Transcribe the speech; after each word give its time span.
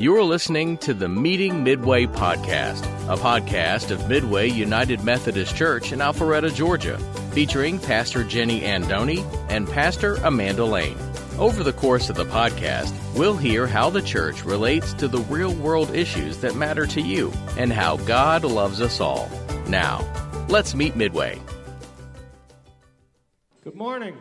You 0.00 0.14
are 0.14 0.22
listening 0.22 0.78
to 0.78 0.94
the 0.94 1.08
Meeting 1.08 1.64
Midway 1.64 2.06
podcast, 2.06 2.84
a 3.12 3.16
podcast 3.16 3.90
of 3.90 4.08
Midway 4.08 4.48
United 4.48 5.02
Methodist 5.02 5.56
Church 5.56 5.90
in 5.90 5.98
Alpharetta, 5.98 6.54
Georgia, 6.54 6.96
featuring 7.32 7.80
Pastor 7.80 8.22
Jenny 8.22 8.60
Andoni 8.60 9.26
and 9.50 9.68
Pastor 9.68 10.14
Amanda 10.22 10.64
Lane. 10.64 10.96
Over 11.36 11.64
the 11.64 11.72
course 11.72 12.10
of 12.10 12.14
the 12.14 12.26
podcast, 12.26 12.94
we'll 13.16 13.36
hear 13.36 13.66
how 13.66 13.90
the 13.90 14.00
church 14.00 14.44
relates 14.44 14.94
to 14.94 15.08
the 15.08 15.18
real 15.22 15.52
world 15.52 15.92
issues 15.92 16.38
that 16.42 16.54
matter 16.54 16.86
to 16.86 17.00
you 17.00 17.32
and 17.56 17.72
how 17.72 17.96
God 17.96 18.44
loves 18.44 18.80
us 18.80 19.00
all. 19.00 19.28
Now, 19.66 20.06
let's 20.48 20.76
meet 20.76 20.94
Midway. 20.94 21.40
Good 23.64 23.74
morning. 23.74 24.16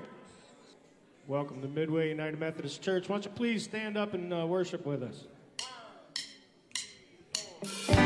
Welcome 1.28 1.62
to 1.62 1.68
Midway 1.68 2.09
United 2.09 2.39
Methodist 2.39 2.82
Church. 2.82 3.07
Why 3.07 3.18
don't 3.18 3.25
you 3.25 3.32
please 3.36 3.64
stand 3.64 3.96
up 3.96 4.16
and 4.16 4.34
uh, 4.34 4.47
worship 4.47 4.83
with 4.83 5.04
us? 5.04 5.25
Yeah. 7.64 7.96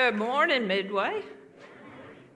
Good 0.00 0.14
morning, 0.14 0.68
Midway. 0.68 1.22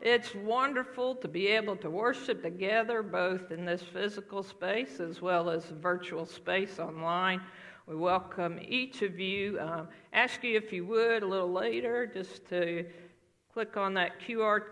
It's 0.00 0.34
wonderful 0.34 1.14
to 1.14 1.28
be 1.28 1.46
able 1.46 1.76
to 1.76 1.88
worship 1.90 2.42
together 2.42 3.04
both 3.04 3.52
in 3.52 3.64
this 3.64 3.82
physical 3.82 4.42
space 4.42 4.98
as 4.98 5.22
well 5.22 5.48
as 5.48 5.66
virtual 5.66 6.26
space 6.26 6.80
online. 6.80 7.40
We 7.86 7.94
welcome 7.94 8.58
each 8.60 9.02
of 9.02 9.20
you. 9.20 9.60
Um, 9.60 9.86
ask 10.12 10.42
you 10.42 10.56
if 10.56 10.72
you 10.72 10.84
would 10.86 11.22
a 11.22 11.26
little 11.26 11.52
later 11.52 12.04
just 12.04 12.48
to 12.48 12.84
click 13.54 13.76
on 13.76 13.94
that 13.94 14.20
QR 14.20 14.62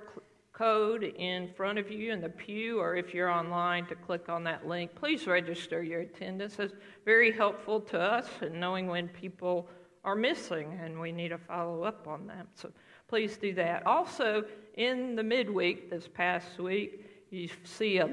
code 0.53 1.05
in 1.05 1.49
front 1.55 1.79
of 1.79 1.93
you 1.93 2.13
in 2.13 2.21
the 2.21 2.29
pew, 2.29 2.81
or 2.81 2.97
if 2.97 3.15
you're 3.15 3.31
online, 3.31 3.87
to 3.87 3.95
click 3.95 4.29
on 4.29 4.43
that 4.45 4.67
link. 4.67 4.97
Please 4.97 5.29
register 5.29 5.81
your 5.85 6.01
attendance. 6.01 6.59
It's 6.59 6.75
very 7.05 7.31
helpful 7.31 7.81
to 7.83 8.01
us 8.01 8.29
in 8.43 8.59
knowing 8.59 8.89
when 8.89 9.07
people 9.07 9.69
are 10.05 10.15
missing 10.15 10.79
and 10.83 10.99
we 10.99 11.13
need 11.13 11.29
to 11.29 11.39
follow 11.39 11.83
up 11.85 12.09
on 12.09 12.27
them. 12.27 12.47
So 12.55 12.71
please 13.09 13.37
do 13.37 13.53
that. 13.55 13.87
Also, 13.87 14.45
in 14.75 15.15
the 15.15 15.23
midweek 15.23 15.91
this 15.91 16.09
past 16.09 16.59
week, 16.59 17.05
you 17.31 17.49
see 17.65 17.99
a, 17.99 18.09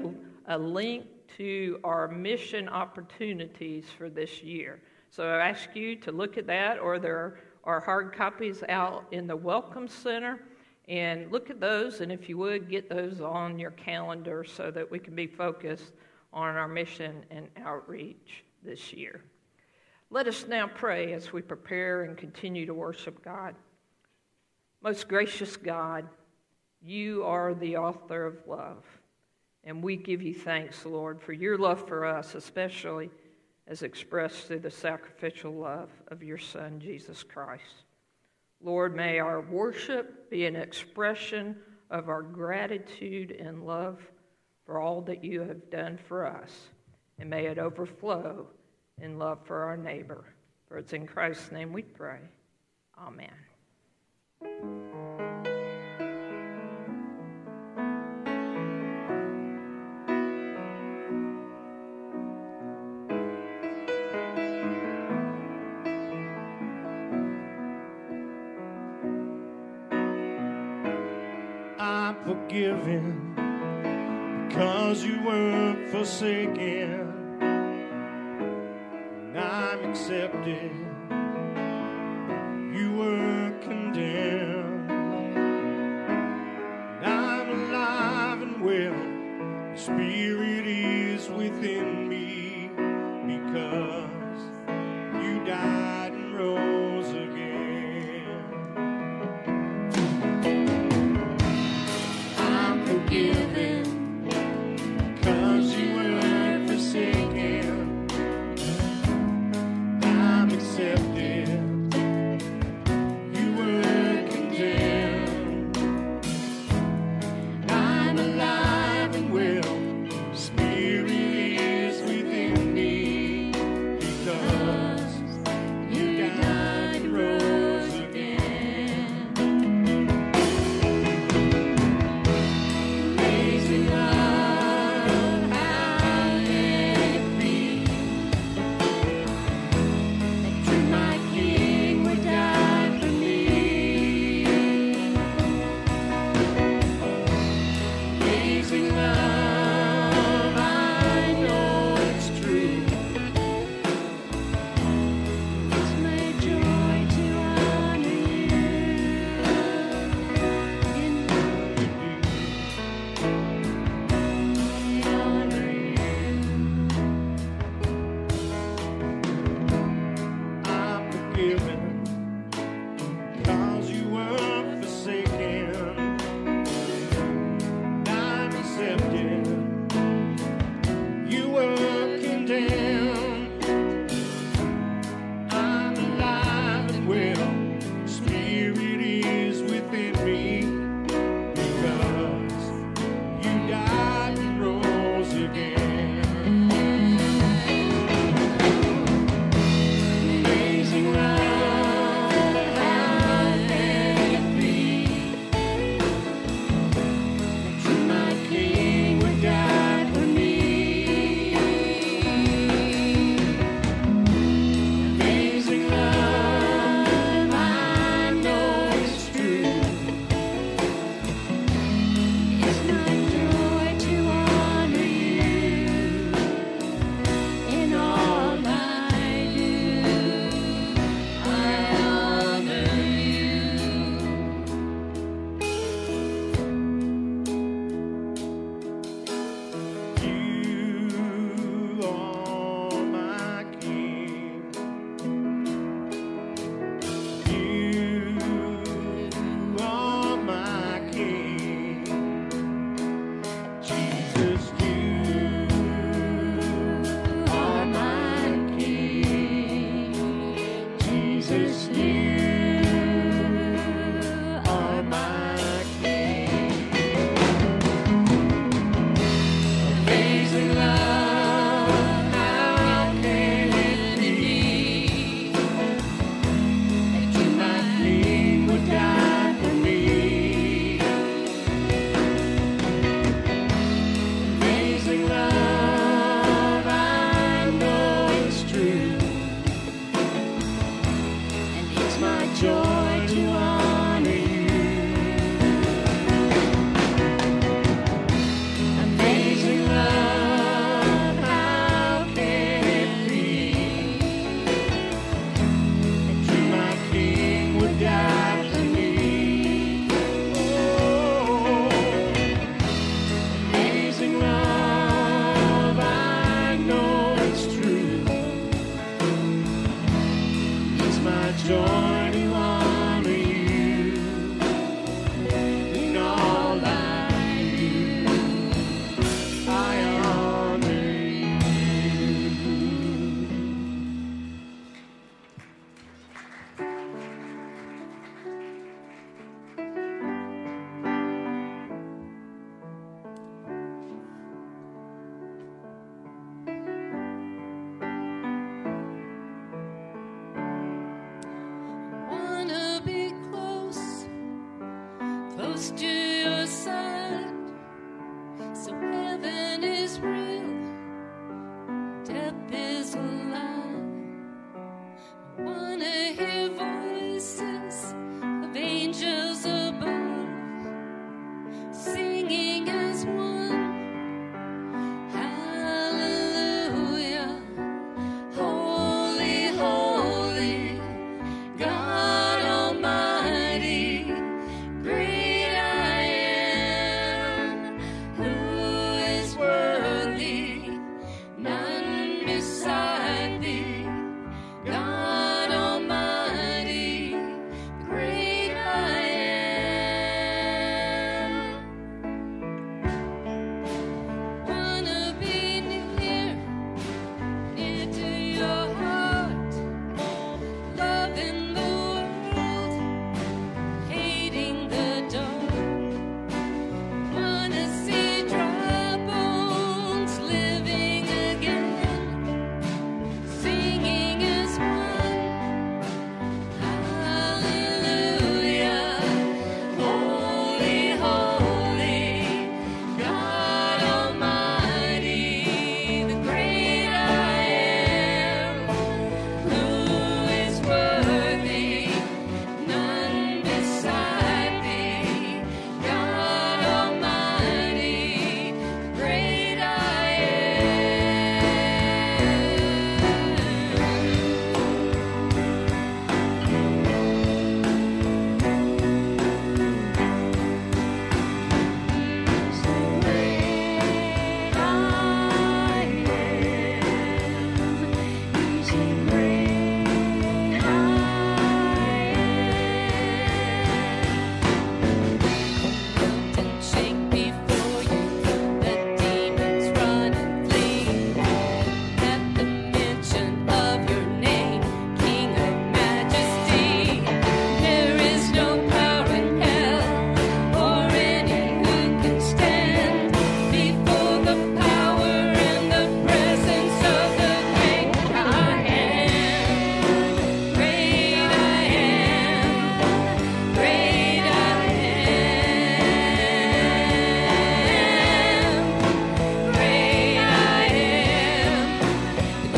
a 0.46 0.58
link 0.58 1.06
to 1.36 1.78
our 1.84 2.08
mission 2.08 2.68
opportunities 2.68 3.86
for 3.96 4.08
this 4.08 4.42
year. 4.42 4.80
So 5.10 5.26
I 5.26 5.48
ask 5.48 5.74
you 5.74 5.96
to 5.96 6.12
look 6.12 6.36
at 6.36 6.46
that, 6.46 6.78
or 6.78 6.98
there 6.98 7.38
are 7.64 7.80
hard 7.80 8.14
copies 8.14 8.62
out 8.68 9.06
in 9.10 9.26
the 9.26 9.36
Welcome 9.36 9.88
Center. 9.88 10.40
And 10.88 11.30
look 11.30 11.50
at 11.50 11.60
those, 11.60 12.00
and 12.00 12.10
if 12.10 12.30
you 12.30 12.38
would, 12.38 12.70
get 12.70 12.88
those 12.88 13.20
on 13.20 13.58
your 13.58 13.72
calendar 13.72 14.42
so 14.42 14.70
that 14.70 14.90
we 14.90 14.98
can 14.98 15.14
be 15.14 15.26
focused 15.26 15.92
on 16.32 16.56
our 16.56 16.68
mission 16.68 17.24
and 17.30 17.48
outreach 17.62 18.44
this 18.62 18.92
year. 18.92 19.22
Let 20.10 20.26
us 20.26 20.46
now 20.48 20.66
pray 20.66 21.12
as 21.12 21.32
we 21.32 21.42
prepare 21.42 22.04
and 22.04 22.16
continue 22.16 22.64
to 22.66 22.72
worship 22.72 23.22
God. 23.22 23.54
Most 24.82 25.06
gracious 25.06 25.56
God, 25.56 26.08
you 26.80 27.24
are 27.24 27.52
the 27.52 27.76
author 27.76 28.24
of 28.24 28.46
love. 28.46 28.84
And 29.64 29.82
we 29.82 29.96
give 29.96 30.22
you 30.22 30.32
thanks, 30.32 30.86
Lord, 30.86 31.20
for 31.20 31.34
your 31.34 31.58
love 31.58 31.86
for 31.86 32.06
us, 32.06 32.34
especially 32.34 33.10
as 33.66 33.82
expressed 33.82 34.46
through 34.46 34.60
the 34.60 34.70
sacrificial 34.70 35.52
love 35.52 35.90
of 36.08 36.22
your 36.22 36.38
Son, 36.38 36.80
Jesus 36.80 37.22
Christ. 37.22 37.84
Lord, 38.62 38.96
may 38.96 39.18
our 39.18 39.42
worship 39.42 40.30
be 40.30 40.46
an 40.46 40.56
expression 40.56 41.54
of 41.90 42.08
our 42.08 42.22
gratitude 42.22 43.30
and 43.32 43.66
love 43.66 44.00
for 44.64 44.80
all 44.80 45.02
that 45.02 45.22
you 45.22 45.40
have 45.42 45.70
done 45.70 45.98
for 46.08 46.26
us, 46.26 46.50
and 47.18 47.28
may 47.28 47.46
it 47.46 47.58
overflow 47.58 48.48
in 49.00 49.18
love 49.18 49.38
for 49.44 49.62
our 49.64 49.76
neighbor. 49.76 50.24
For 50.68 50.78
it's 50.78 50.92
in 50.92 51.06
Christ's 51.06 51.50
name 51.52 51.72
we 51.72 51.82
pray. 51.82 52.18
Amen. 52.98 53.30
I'm 71.78 72.16
forgiven 72.24 73.34
because 74.48 75.04
you 75.04 75.22
weren't 75.24 75.90
forsaken. 75.90 77.17
Accepted. 80.10 80.70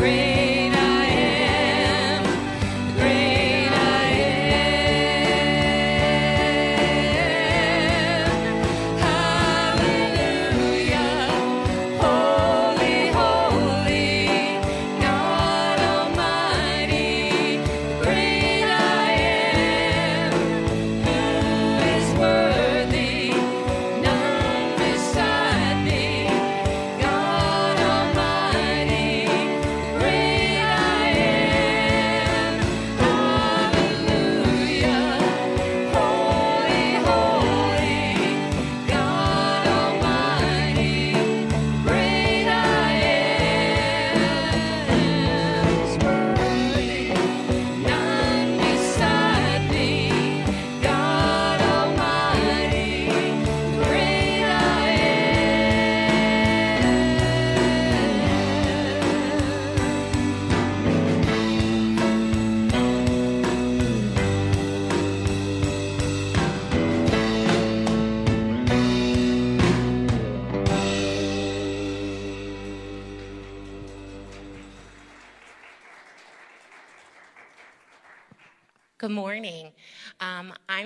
Good 0.01 0.40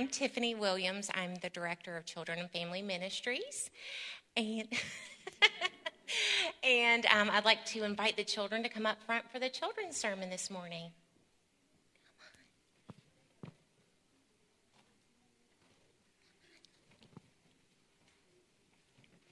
I'm 0.06 0.12
Tiffany 0.12 0.54
Williams. 0.54 1.10
I'm 1.16 1.34
the 1.42 1.50
Director 1.50 1.98
of 1.98 2.06
Children 2.06 2.38
and 2.38 2.48
Family 2.52 2.84
Ministries. 2.84 3.72
And, 4.38 4.68
and 6.64 7.08
um, 7.08 7.32
I'd 7.32 7.44
like 7.44 7.66
to 7.66 7.84
invite 7.84 8.16
the 8.16 8.24
children 8.24 8.62
to 8.62 8.70
come 8.70 8.86
up 8.86 9.02
front 9.04 9.24
for 9.32 9.40
the 9.40 9.50
children's 9.50 9.98
sermon 9.98 10.30
this 10.30 10.52
morning. 10.52 10.92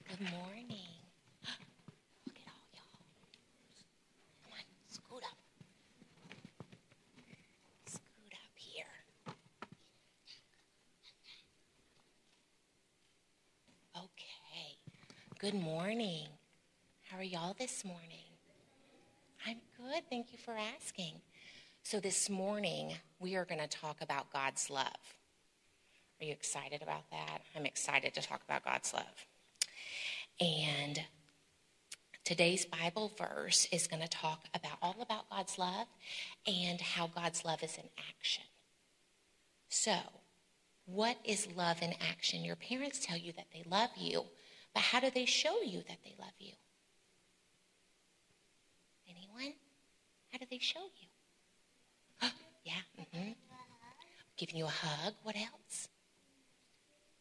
Good 0.08 0.28
morning. 0.32 0.73
Good 15.44 15.60
morning. 15.60 16.28
How 17.02 17.18
are 17.18 17.22
y'all 17.22 17.54
this 17.58 17.84
morning? 17.84 18.30
I'm 19.46 19.58
good. 19.76 20.02
Thank 20.08 20.32
you 20.32 20.38
for 20.38 20.56
asking. 20.56 21.16
So, 21.82 22.00
this 22.00 22.30
morning, 22.30 22.94
we 23.18 23.36
are 23.36 23.44
going 23.44 23.60
to 23.60 23.68
talk 23.68 24.00
about 24.00 24.32
God's 24.32 24.70
love. 24.70 24.86
Are 26.18 26.24
you 26.24 26.32
excited 26.32 26.80
about 26.80 27.10
that? 27.10 27.42
I'm 27.54 27.66
excited 27.66 28.14
to 28.14 28.22
talk 28.22 28.40
about 28.48 28.64
God's 28.64 28.94
love. 28.94 29.26
And 30.40 31.02
today's 32.24 32.64
Bible 32.64 33.12
verse 33.18 33.68
is 33.70 33.86
going 33.86 34.02
to 34.02 34.08
talk 34.08 34.46
about 34.54 34.78
all 34.80 34.96
about 35.02 35.28
God's 35.28 35.58
love 35.58 35.88
and 36.46 36.80
how 36.80 37.06
God's 37.06 37.44
love 37.44 37.62
is 37.62 37.76
in 37.76 37.90
action. 38.10 38.44
So, 39.68 39.98
What 40.86 41.18
is 41.24 41.48
love 41.54 41.82
in 41.82 41.94
action? 42.10 42.44
Your 42.44 42.56
parents 42.56 42.98
tell 43.04 43.18
you 43.18 43.32
that 43.34 43.48
they 43.52 43.62
love 43.70 43.90
you, 43.96 44.24
but 44.74 44.82
how 44.82 45.00
do 45.00 45.10
they 45.10 45.24
show 45.24 45.62
you 45.62 45.82
that 45.88 45.98
they 46.04 46.14
love 46.18 46.34
you? 46.38 46.52
Anyone? 49.08 49.54
How 50.32 50.38
do 50.38 50.46
they 50.50 50.58
show 50.58 50.80
you? 50.80 52.28
yeah. 52.64 52.72
Mm-hmm. 53.00 53.32
Giving 54.36 54.56
you 54.56 54.64
a 54.64 54.68
hug. 54.68 55.14
What 55.22 55.36
else? 55.36 55.88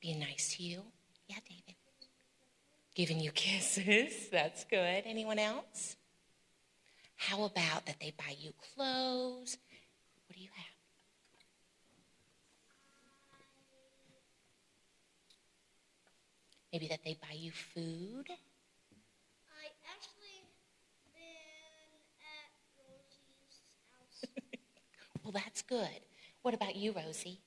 Being 0.01 0.19
nice 0.19 0.55
to 0.57 0.63
you. 0.63 0.81
Yeah, 1.27 1.37
David. 1.47 1.75
Giving 2.95 3.19
you 3.19 3.31
kisses. 3.31 4.29
That's 4.31 4.65
good. 4.65 5.03
Anyone 5.05 5.39
else? 5.39 5.95
How 7.15 7.43
about 7.45 7.85
that 7.85 7.99
they 7.99 8.13
buy 8.17 8.35
you 8.37 8.51
clothes? 8.75 9.57
What 10.27 10.35
do 10.35 10.41
you 10.41 10.49
have? 10.55 10.72
Maybe 16.73 16.87
that 16.89 17.03
they 17.05 17.13
buy 17.21 17.35
you 17.35 17.51
food? 17.51 18.27
I 18.29 19.67
actually 19.93 20.43
been 21.13 21.21
at 22.19 22.49
Rosie's 22.77 23.61
house 23.93 24.25
Well, 25.23 25.31
that's 25.33 25.61
good. 25.61 26.01
What 26.41 26.53
about 26.53 26.75
you, 26.75 26.91
Rosie? 26.93 27.39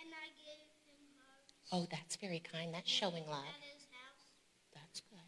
and 0.00 0.10
I 0.14 0.28
gave 0.36 0.68
him 0.86 1.02
hugs 1.18 1.62
Oh, 1.72 1.86
that's 1.90 2.16
very 2.16 2.40
kind. 2.40 2.72
That's 2.74 2.90
showing 2.90 3.26
love. 3.26 3.44
at 3.44 3.62
his 3.74 3.86
house. 3.90 4.26
That's 4.74 5.00
good. 5.00 5.18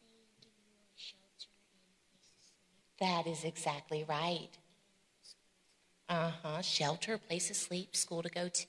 They 0.00 0.26
give 0.40 0.52
you 0.58 0.76
a 0.78 0.96
shelter 0.96 1.50
and 1.74 1.92
places 2.06 2.38
to 2.38 2.46
sleep. 2.46 2.98
That 3.00 3.26
is 3.26 3.44
exactly 3.44 4.04
right. 4.04 4.50
Uh 6.08 6.30
huh. 6.42 6.62
Shelter, 6.62 7.18
place 7.18 7.48
to 7.48 7.54
sleep, 7.54 7.96
school 7.96 8.22
to 8.22 8.28
go 8.28 8.48
to. 8.48 8.66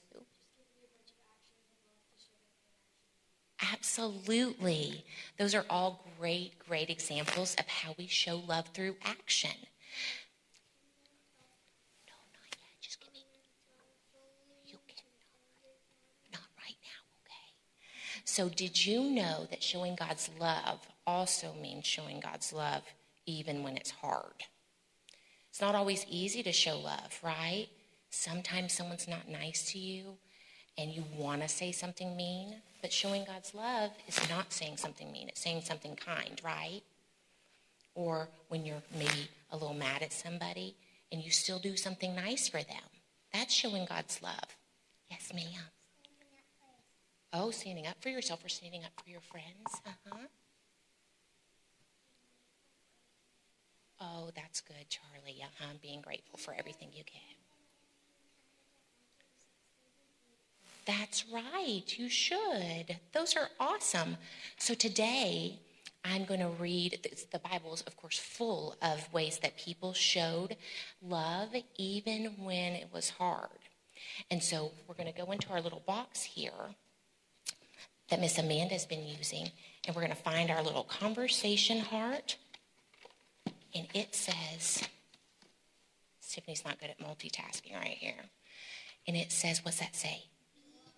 Absolutely. 3.72 5.04
Those 5.38 5.54
are 5.54 5.64
all 5.70 6.04
great, 6.18 6.58
great 6.68 6.90
examples 6.90 7.54
of 7.54 7.66
how 7.66 7.94
we 7.96 8.06
show 8.06 8.42
love 8.46 8.66
through 8.74 8.96
action. 9.04 9.56
No, 12.06 12.14
not 12.34 12.50
yet. 12.50 12.80
Just 12.80 13.00
give 13.00 13.12
me. 13.12 13.20
You 14.66 14.78
cannot. 14.88 16.32
Not 16.32 16.48
right 16.58 16.76
now, 16.82 17.00
okay? 17.24 18.22
So, 18.24 18.48
did 18.48 18.84
you 18.84 19.02
know 19.02 19.46
that 19.50 19.62
showing 19.62 19.94
God's 19.94 20.28
love 20.38 20.80
also 21.06 21.54
means 21.60 21.86
showing 21.86 22.20
God's 22.20 22.52
love 22.52 22.82
even 23.26 23.62
when 23.62 23.76
it's 23.76 23.90
hard? 23.92 24.44
It's 25.48 25.60
not 25.60 25.74
always 25.74 26.04
easy 26.10 26.42
to 26.42 26.52
show 26.52 26.78
love, 26.78 27.18
right? 27.22 27.68
Sometimes 28.10 28.72
someone's 28.72 29.08
not 29.08 29.28
nice 29.28 29.70
to 29.72 29.78
you 29.78 30.16
and 30.76 30.90
you 30.90 31.04
want 31.16 31.42
to 31.42 31.48
say 31.48 31.72
something 31.72 32.16
mean, 32.16 32.56
but 32.84 32.92
showing 32.92 33.24
God's 33.24 33.54
love 33.54 33.92
is 34.06 34.20
not 34.28 34.52
saying 34.52 34.76
something 34.76 35.10
mean, 35.10 35.30
it's 35.30 35.40
saying 35.40 35.62
something 35.62 35.96
kind, 35.96 36.38
right? 36.44 36.82
Or 37.94 38.28
when 38.48 38.66
you're 38.66 38.82
maybe 38.92 39.30
a 39.50 39.56
little 39.56 39.72
mad 39.72 40.02
at 40.02 40.12
somebody 40.12 40.76
and 41.10 41.24
you 41.24 41.30
still 41.30 41.58
do 41.58 41.78
something 41.78 42.14
nice 42.14 42.46
for 42.46 42.58
them. 42.58 42.84
That's 43.32 43.54
showing 43.54 43.86
God's 43.86 44.20
love. 44.22 44.58
Yes, 45.10 45.32
ma'am. 45.34 45.62
Oh, 47.32 47.50
standing 47.52 47.86
up 47.86 47.96
for 48.02 48.10
yourself 48.10 48.44
or 48.44 48.50
standing 48.50 48.84
up 48.84 48.92
for 49.02 49.08
your 49.08 49.22
friends? 49.22 49.80
Uh 49.86 49.90
huh. 50.10 50.26
Oh, 53.98 54.30
that's 54.36 54.60
good, 54.60 54.90
Charlie. 54.90 55.40
Uh 55.42 55.46
huh. 55.58 55.72
Being 55.80 56.02
grateful 56.02 56.38
for 56.38 56.52
everything 56.52 56.90
you 56.92 57.02
get. 57.04 57.43
That's 60.86 61.24
right. 61.32 61.82
You 61.96 62.08
should. 62.08 62.96
Those 63.12 63.36
are 63.36 63.48
awesome. 63.58 64.16
So 64.58 64.74
today, 64.74 65.60
I'm 66.04 66.24
going 66.24 66.40
to 66.40 66.48
read 66.48 67.08
the 67.32 67.38
Bible 67.38 67.72
is, 67.72 67.80
of 67.82 67.96
course, 67.96 68.18
full 68.18 68.76
of 68.82 69.10
ways 69.12 69.38
that 69.38 69.56
people 69.56 69.94
showed 69.94 70.56
love 71.02 71.50
even 71.78 72.34
when 72.38 72.74
it 72.74 72.88
was 72.92 73.10
hard. 73.10 73.48
And 74.30 74.42
so 74.42 74.72
we're 74.86 74.94
going 74.94 75.10
to 75.10 75.18
go 75.18 75.32
into 75.32 75.50
our 75.50 75.62
little 75.62 75.82
box 75.86 76.22
here 76.22 76.52
that 78.10 78.20
Miss 78.20 78.36
Amanda 78.36 78.74
has 78.74 78.84
been 78.84 79.06
using, 79.06 79.50
and 79.86 79.96
we're 79.96 80.02
going 80.02 80.14
to 80.14 80.22
find 80.22 80.50
our 80.50 80.62
little 80.62 80.84
conversation 80.84 81.80
heart. 81.80 82.36
And 83.74 83.86
it 83.94 84.14
says, 84.14 84.86
Tiffany's 86.28 86.64
not 86.64 86.78
good 86.78 86.90
at 86.90 86.98
multitasking 86.98 87.74
right 87.74 87.96
here. 87.98 88.26
And 89.06 89.16
it 89.16 89.32
says, 89.32 89.64
what's 89.64 89.78
that 89.78 89.96
say? 89.96 90.24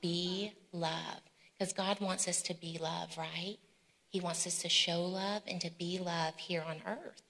Be 0.01 0.53
love. 0.73 1.21
Because 1.59 1.73
God 1.73 2.01
wants 2.01 2.29
us 2.29 2.43
to 2.43 2.55
be 2.55 2.79
love, 2.81 3.17
right? 3.17 3.57
He 4.09 4.21
wants 4.21 4.47
us 4.47 4.63
to 4.63 4.69
show 4.69 5.05
love 5.05 5.43
and 5.47 5.61
to 5.61 5.71
be 5.79 5.99
love 5.99 6.37
here 6.37 6.63
on 6.67 6.77
earth. 6.87 7.23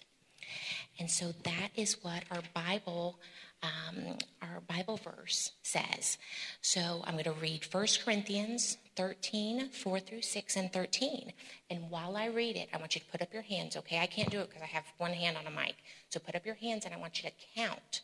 And 0.98 1.10
so 1.10 1.32
that 1.44 1.70
is 1.74 2.02
what 2.02 2.24
our 2.30 2.42
Bible, 2.54 3.18
um, 3.62 4.16
our 4.42 4.60
Bible 4.68 4.96
verse 4.96 5.52
says. 5.62 6.18
So 6.62 7.02
I'm 7.04 7.12
going 7.12 7.24
to 7.24 7.32
read 7.32 7.66
1 7.70 7.86
Corinthians 8.04 8.78
13, 8.96 9.68
4 9.68 10.00
through 10.00 10.22
6, 10.22 10.56
and 10.56 10.72
13. 10.72 11.32
And 11.70 11.90
while 11.90 12.16
I 12.16 12.26
read 12.26 12.56
it, 12.56 12.68
I 12.72 12.78
want 12.78 12.94
you 12.94 13.00
to 13.00 13.06
put 13.06 13.20
up 13.20 13.32
your 13.32 13.42
hands, 13.42 13.76
okay? 13.76 13.98
I 13.98 14.06
can't 14.06 14.30
do 14.30 14.40
it 14.40 14.48
because 14.48 14.62
I 14.62 14.66
have 14.66 14.84
one 14.98 15.12
hand 15.12 15.36
on 15.36 15.46
a 15.46 15.50
mic. 15.50 15.76
So 16.08 16.18
put 16.18 16.34
up 16.34 16.46
your 16.46 16.54
hands 16.54 16.84
and 16.84 16.94
I 16.94 16.98
want 16.98 17.22
you 17.22 17.28
to 17.28 17.36
count 17.54 18.00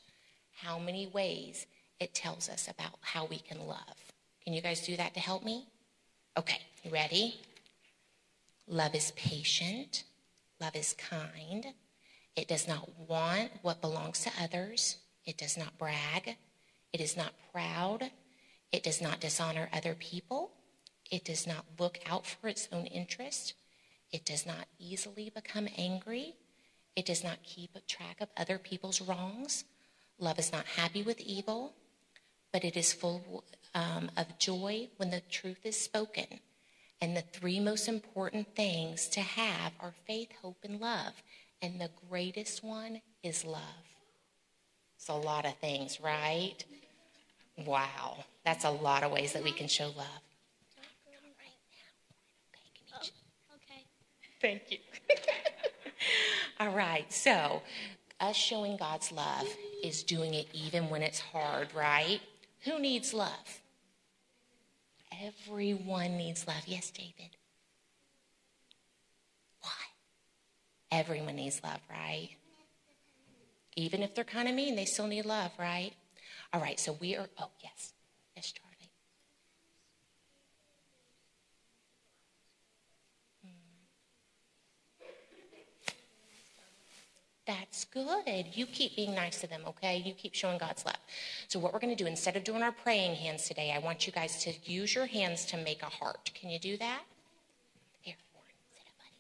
how 0.55 0.79
many 0.79 1.07
ways 1.07 1.67
it 1.99 2.15
tells 2.15 2.49
us 2.49 2.69
about 2.69 2.99
how 3.01 3.25
we 3.25 3.39
can 3.39 3.67
love. 3.67 4.12
Can 4.45 4.53
you 4.53 4.61
guys 4.61 4.81
do 4.85 4.97
that 4.97 5.15
to 5.15 5.21
help 5.21 5.45
me? 5.45 5.67
Okay, 6.37 6.61
ready? 6.91 7.41
Love 8.67 8.95
is 8.95 9.13
patient. 9.13 10.05
Love 10.61 10.75
is 10.75 10.95
kind. 10.95 11.67
It 12.35 12.49
does 12.49 12.67
not 12.67 12.89
want 13.09 13.51
what 13.63 13.81
belongs 13.81 14.21
to 14.25 14.31
others. 14.41 14.97
It 15.27 15.37
does 15.39 15.57
not 15.57 15.79
brag. 15.79 16.37
It 16.93 17.01
is 17.01 17.17
not 17.17 17.33
proud. 17.53 18.11
It 18.73 18.83
does 18.83 19.01
not 19.01 19.21
dishonor 19.21 19.69
other 19.73 19.95
people. 19.95 20.51
It 21.11 21.25
does 21.25 21.47
not 21.47 21.65
look 21.79 21.99
out 22.07 22.27
for 22.27 22.49
its 22.49 22.69
own 22.73 22.87
interest. 22.87 23.55
It 24.11 24.25
does 24.25 24.47
not 24.47 24.67
easily 24.79 25.31
become 25.31 25.69
angry. 25.77 26.35
It 26.97 27.07
does 27.07 27.23
not 27.23 27.43
keep 27.43 27.77
track 27.87 28.21
of 28.21 28.29
other 28.37 28.59
people's 28.59 29.01
wrongs. 29.01 29.65
Love 30.19 30.39
is 30.39 30.53
not 30.53 30.65
happy 30.65 31.03
with 31.03 31.21
evil, 31.21 31.75
but 32.53 32.65
it 32.65 32.77
is 32.77 32.93
full 32.93 33.45
um, 33.75 34.11
of 34.17 34.39
joy 34.39 34.89
when 34.97 35.11
the 35.11 35.23
truth 35.31 35.65
is 35.65 35.81
spoken. 35.81 36.27
And 37.01 37.17
the 37.17 37.23
three 37.23 37.59
most 37.59 37.89
important 37.89 38.55
things 38.55 39.09
to 39.09 39.21
have 39.21 39.73
are 39.81 39.95
faith, 40.07 40.29
hope, 40.41 40.59
and 40.63 40.81
love. 40.81 41.15
And 41.61 41.81
the 41.81 41.91
greatest 42.09 42.63
one 42.63 43.01
is 43.23 43.45
love. 43.45 43.63
It's 44.97 45.09
a 45.09 45.15
lot 45.15 45.45
of 45.45 45.57
things, 45.57 46.01
right? 46.01 46.65
Wow. 47.67 48.25
That's 48.45 48.65
a 48.65 48.71
lot 48.71 49.03
of 49.03 49.11
ways 49.11 49.33
that 49.33 49.43
we 49.43 49.53
can 49.53 49.67
show 49.67 49.87
love. 49.87 50.23
Not 50.77 50.87
right 51.39 51.59
now. 52.91 52.99
Okay, 52.99 53.03
give 53.03 53.13
Okay. 53.57 53.85
Thank 54.41 54.71
you. 54.71 54.79
All 56.61 56.71
right, 56.71 57.13
so 57.13 57.63
us 58.21 58.37
showing 58.37 58.77
God's 58.77 59.11
love 59.11 59.49
is 59.83 60.05
doing 60.05 60.35
it 60.35 60.47
even 60.53 60.89
when 60.89 61.03
it's 61.03 61.19
hard, 61.19 61.69
right? 61.75 62.21
Who 62.65 62.79
needs 62.79 63.13
love? 63.13 63.61
Everyone 65.21 66.17
needs 66.17 66.47
love. 66.47 66.63
Yes, 66.67 66.91
David. 66.91 67.37
Why? 69.61 69.71
Everyone 70.91 71.37
needs 71.37 71.61
love, 71.63 71.81
right? 71.91 72.31
Even 73.77 74.03
if 74.03 74.15
they're 74.15 74.25
kind 74.25 74.49
of 74.49 74.55
mean, 74.55 74.77
they 74.77 74.85
still 74.85 75.07
need 75.07 75.25
love, 75.25 75.51
right? 75.59 75.93
All 76.53 76.61
right, 76.61 76.79
so 76.79 76.97
we 77.01 77.17
are, 77.17 77.27
oh, 77.39 77.51
yes. 77.63 77.95
Yes, 78.37 78.53
Charlie. 78.53 78.72
That's 87.45 87.85
good. 87.87 88.47
You 88.55 88.67
keep 88.67 88.95
being 88.95 89.15
nice 89.15 89.41
to 89.41 89.49
them, 89.49 89.63
okay? 89.67 89.97
You 89.97 90.15
keep 90.15 90.35
showing 90.35 90.59
God's 90.59 90.87
love. 90.87 90.99
So, 91.49 91.59
what 91.59 91.73
we're 91.73 91.81
going 91.81 91.95
to 91.95 92.05
do, 92.05 92.09
instead 92.09 92.37
of 92.37 92.45
doing 92.45 92.63
our 92.63 92.71
praying 92.71 93.17
hands 93.17 93.49
today, 93.49 93.73
I 93.75 93.81
want 93.81 94.07
you 94.07 94.13
guys 94.13 94.45
to 94.45 94.53
use 94.65 94.95
your 94.95 95.07
hands 95.07 95.45
to 95.47 95.57
make 95.57 95.83
a 95.83 95.87
heart. 95.87 96.31
Can 96.35 96.51
you 96.51 96.61
do 96.61 96.77
that? 96.77 97.03
Here, 98.01 98.15
Warren, 98.33 98.49
sit 98.71 98.83
up, 98.87 98.95
buddy. 98.97 99.17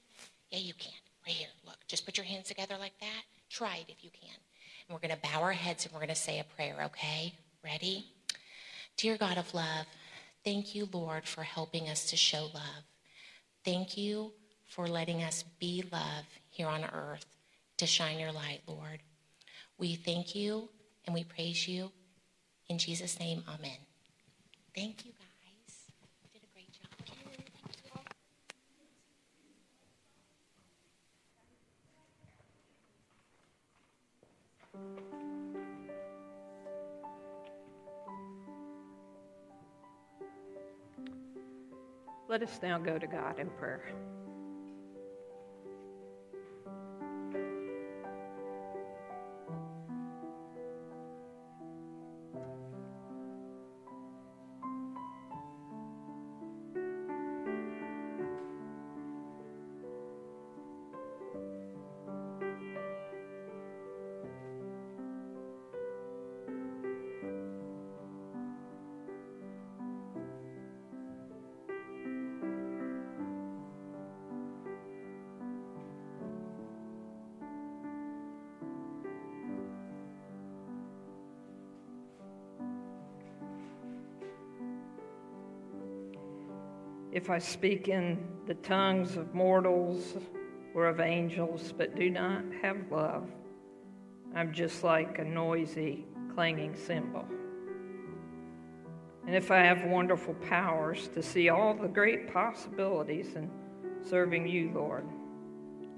Yeah, 0.50 0.66
you 0.68 0.74
can. 0.74 0.92
Right 1.26 1.35
here. 1.35 1.48
Look, 1.66 1.78
just 1.88 2.04
put 2.04 2.16
your 2.16 2.26
hands 2.26 2.46
together 2.46 2.76
like 2.78 2.98
that. 3.00 3.22
Try 3.50 3.78
it 3.78 3.87
if 3.88 4.04
you 4.04 4.11
can. 4.11 4.37
And 4.88 4.94
we're 4.94 5.06
going 5.06 5.20
to 5.20 5.28
bow 5.28 5.42
our 5.42 5.52
heads 5.52 5.85
and 5.85 5.92
we're 5.92 6.00
going 6.00 6.08
to 6.08 6.14
say 6.14 6.38
a 6.38 6.44
prayer, 6.44 6.76
okay? 6.87 7.35
Ready? 7.64 8.06
Dear 8.96 9.16
God 9.16 9.37
of 9.37 9.52
love, 9.52 9.87
thank 10.44 10.76
you, 10.76 10.88
Lord, 10.92 11.24
for 11.26 11.42
helping 11.42 11.88
us 11.88 12.08
to 12.11 12.16
show 12.16 12.50
love. 12.54 12.85
Thank 13.64 13.96
you 13.96 14.32
for 14.66 14.87
letting 14.87 15.22
us 15.22 15.44
be 15.58 15.85
love 15.92 16.26
here 16.50 16.66
on 16.66 16.85
earth 16.85 17.32
to 17.83 17.87
shine 17.88 18.16
your 18.16 18.31
light, 18.31 18.61
Lord. 18.68 19.01
We 19.77 19.97
thank 19.97 20.37
you 20.37 20.68
and 21.05 21.12
we 21.12 21.25
praise 21.25 21.66
you. 21.66 21.90
In 22.68 22.79
Jesus' 22.79 23.18
name, 23.18 23.42
amen. 23.49 23.77
Thank 24.73 25.05
you, 25.05 25.11
guys. 25.11 25.90
Let 42.29 42.45
us 42.45 42.61
now 42.62 42.79
go 42.79 42.97
to 42.97 43.07
God 43.09 43.40
in 43.40 43.51
prayer. 43.51 43.83
If 87.12 87.29
I 87.29 87.38
speak 87.38 87.88
in 87.88 88.27
the 88.46 88.55
tongues 88.55 89.18
of 89.18 89.35
mortals 89.35 90.16
or 90.75 90.87
of 90.87 90.98
angels, 90.98 91.75
but 91.77 91.94
do 91.94 92.09
not 92.09 92.42
have 92.62 92.90
love, 92.90 93.31
I'm 94.35 94.51
just 94.51 94.83
like 94.83 95.18
a 95.18 95.25
noisy, 95.25 96.07
clanging 96.35 96.75
cymbal. 96.75 97.27
And 99.27 99.37
if 99.37 99.51
I 99.51 99.59
have 99.59 99.85
wonderful 99.85 100.33
powers 100.48 101.09
to 101.09 101.22
see 101.22 101.51
all 101.51 101.75
the 101.75 101.87
great 101.87 102.33
possibilities 102.33 103.35
in 103.37 103.51
serving 104.01 104.48
you, 104.48 104.70
Lord, 104.75 105.05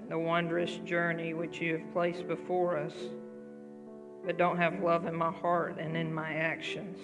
the 0.09 0.19
wondrous 0.19 0.75
journey 0.83 1.33
which 1.33 1.61
you 1.61 1.77
have 1.77 1.93
placed 1.93 2.27
before 2.27 2.77
us, 2.77 2.93
but 4.25 4.37
don't 4.37 4.57
have 4.57 4.83
love 4.83 5.05
in 5.05 5.15
my 5.15 5.31
heart 5.31 5.77
and 5.79 5.95
in 5.95 6.13
my 6.13 6.33
actions, 6.33 6.99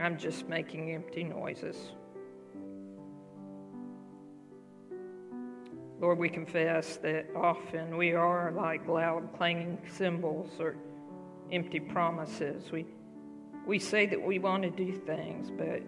I'm 0.00 0.18
just 0.18 0.48
making 0.48 0.90
empty 0.90 1.22
noises. 1.22 1.92
Lord, 6.00 6.18
we 6.18 6.28
confess 6.28 6.96
that 6.98 7.26
often 7.36 7.96
we 7.96 8.12
are 8.12 8.52
like 8.52 8.86
loud 8.88 9.28
clanging 9.36 9.78
cymbals 9.96 10.50
or 10.58 10.76
empty 11.52 11.78
promises. 11.80 12.70
We, 12.72 12.86
we 13.66 13.78
say 13.78 14.06
that 14.06 14.20
we 14.20 14.38
want 14.38 14.64
to 14.64 14.70
do 14.70 14.92
things, 14.92 15.50
but 15.56 15.82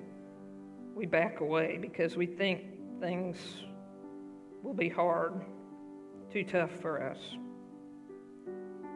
we 0.94 1.06
back 1.06 1.40
away 1.40 1.78
because 1.80 2.16
we 2.16 2.26
think 2.26 2.62
things 3.00 3.36
will 4.62 4.74
be 4.74 4.88
hard, 4.88 5.44
too 6.32 6.44
tough 6.44 6.70
for 6.80 7.02
us. 7.02 7.18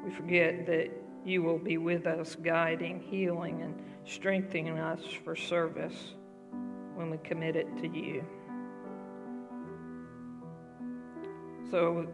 We 0.05 0.11
forget 0.13 0.67
that 0.67 0.91
you 1.25 1.43
will 1.43 1.59
be 1.59 1.77
with 1.77 2.07
us, 2.07 2.37
guiding, 2.37 3.01
healing, 3.01 3.63
and 3.63 3.75
strengthening 4.07 4.79
us 4.79 5.01
for 5.25 5.37
service 5.37 6.15
when 6.95 7.11
we 7.11 7.19
commit 7.19 7.57
it 7.57 7.67
to 7.79 7.89
you. 7.89 8.25
So, 11.71 12.09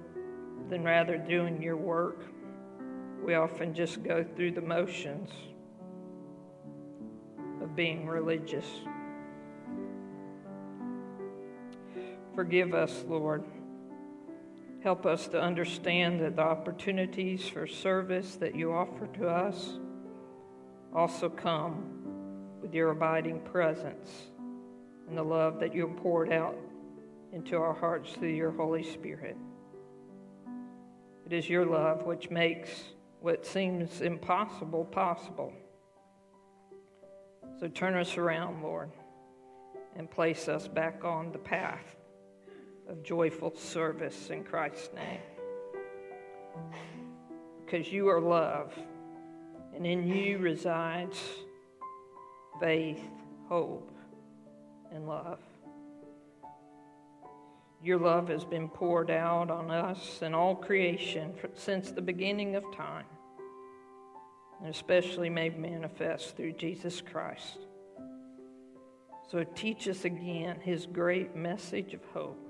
than 0.68 0.84
rather 0.84 1.16
doing 1.16 1.62
your 1.62 1.76
work, 1.76 2.20
we 3.24 3.34
often 3.34 3.72
just 3.72 4.02
go 4.02 4.22
through 4.22 4.52
the 4.52 4.60
motions 4.60 5.30
of 7.62 7.74
being 7.74 8.06
religious. 8.06 8.66
Forgive 12.34 12.74
us, 12.74 13.04
Lord. 13.08 13.44
Help 14.82 15.06
us 15.06 15.26
to 15.28 15.40
understand 15.40 16.20
that 16.20 16.36
the 16.36 16.42
opportunities 16.42 17.48
for 17.48 17.66
service 17.66 18.36
that 18.36 18.54
you 18.54 18.74
offer 18.74 19.06
to 19.18 19.26
us 19.26 19.78
also 20.94 21.30
come 21.30 22.02
with 22.60 22.74
your 22.74 22.90
abiding 22.90 23.40
presence 23.40 24.10
and 25.08 25.16
the 25.16 25.22
love 25.22 25.58
that 25.60 25.74
you 25.74 25.88
poured 26.02 26.30
out 26.30 26.56
into 27.32 27.56
our 27.56 27.74
hearts 27.74 28.12
through 28.12 28.28
your 28.28 28.50
Holy 28.50 28.82
Spirit. 28.82 29.36
It 31.24 31.32
is 31.32 31.48
your 31.48 31.66
love 31.66 32.04
which 32.04 32.30
makes 32.30 32.70
what 33.20 33.44
seems 33.44 34.00
impossible 34.00 34.84
possible. 34.84 35.52
So 37.58 37.68
turn 37.68 37.94
us 37.94 38.16
around, 38.16 38.62
Lord, 38.62 38.90
and 39.96 40.10
place 40.10 40.48
us 40.48 40.68
back 40.68 41.04
on 41.04 41.32
the 41.32 41.38
path 41.38 41.96
of 42.88 43.02
joyful 43.02 43.56
service 43.56 44.30
in 44.30 44.44
Christ's 44.44 44.90
name. 44.94 45.20
Because 47.64 47.90
you 47.90 48.08
are 48.08 48.20
love, 48.20 48.72
and 49.74 49.86
in 49.86 50.06
you 50.06 50.38
resides 50.38 51.18
faith, 52.60 53.02
hope, 53.48 53.90
and 54.92 55.08
love. 55.08 55.40
Your 57.82 57.98
love 57.98 58.28
has 58.28 58.44
been 58.44 58.68
poured 58.68 59.10
out 59.10 59.50
on 59.50 59.70
us 59.70 60.20
and 60.22 60.34
all 60.34 60.54
creation 60.54 61.34
since 61.54 61.90
the 61.90 62.00
beginning 62.00 62.56
of 62.56 62.64
time, 62.74 63.04
and 64.60 64.68
especially 64.68 65.28
made 65.28 65.58
manifest 65.58 66.36
through 66.36 66.52
Jesus 66.52 67.00
Christ. 67.00 67.58
So 69.30 69.44
teach 69.44 69.88
us 69.88 70.04
again 70.04 70.60
his 70.60 70.86
great 70.86 71.36
message 71.36 71.94
of 71.94 72.00
hope. 72.14 72.40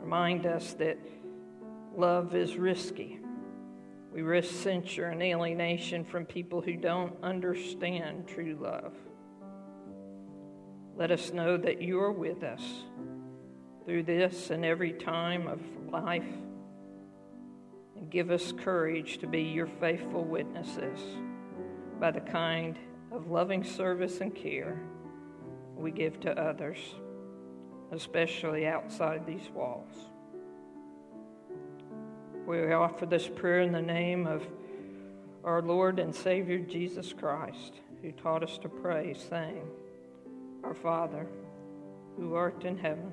Remind 0.00 0.44
us 0.44 0.74
that 0.74 0.98
love 1.96 2.34
is 2.34 2.56
risky. 2.56 3.20
We 4.12 4.22
risk 4.22 4.54
censure 4.54 5.06
and 5.06 5.22
alienation 5.22 6.04
from 6.04 6.26
people 6.26 6.60
who 6.60 6.76
don't 6.76 7.16
understand 7.22 8.28
true 8.28 8.58
love. 8.60 8.92
Let 10.96 11.10
us 11.10 11.32
know 11.32 11.56
that 11.56 11.80
you 11.80 11.98
are 12.00 12.12
with 12.12 12.44
us 12.44 12.62
through 13.84 14.04
this 14.04 14.50
and 14.50 14.64
every 14.64 14.92
time 14.92 15.46
of 15.46 15.60
life. 15.90 16.24
And 17.96 18.10
give 18.10 18.30
us 18.30 18.52
courage 18.52 19.18
to 19.18 19.26
be 19.26 19.42
your 19.42 19.66
faithful 19.66 20.24
witnesses 20.24 20.98
by 22.00 22.10
the 22.10 22.20
kind 22.20 22.78
of 23.12 23.30
loving 23.30 23.62
service 23.62 24.20
and 24.20 24.34
care 24.34 24.80
we 25.76 25.90
give 25.90 26.20
to 26.20 26.30
others, 26.40 26.78
especially 27.92 28.66
outside 28.66 29.26
these 29.26 29.48
walls. 29.52 29.92
We 32.46 32.72
offer 32.72 33.06
this 33.06 33.28
prayer 33.28 33.60
in 33.60 33.72
the 33.72 33.82
name 33.82 34.26
of 34.26 34.46
our 35.44 35.62
Lord 35.62 35.98
and 35.98 36.14
Savior 36.14 36.58
Jesus 36.58 37.12
Christ, 37.12 37.74
who 38.02 38.12
taught 38.12 38.42
us 38.42 38.58
to 38.58 38.68
pray, 38.68 39.14
saying, 39.14 39.66
Our 40.62 40.74
Father, 40.74 41.26
who 42.16 42.34
art 42.34 42.64
in 42.64 42.78
heaven, 42.78 43.12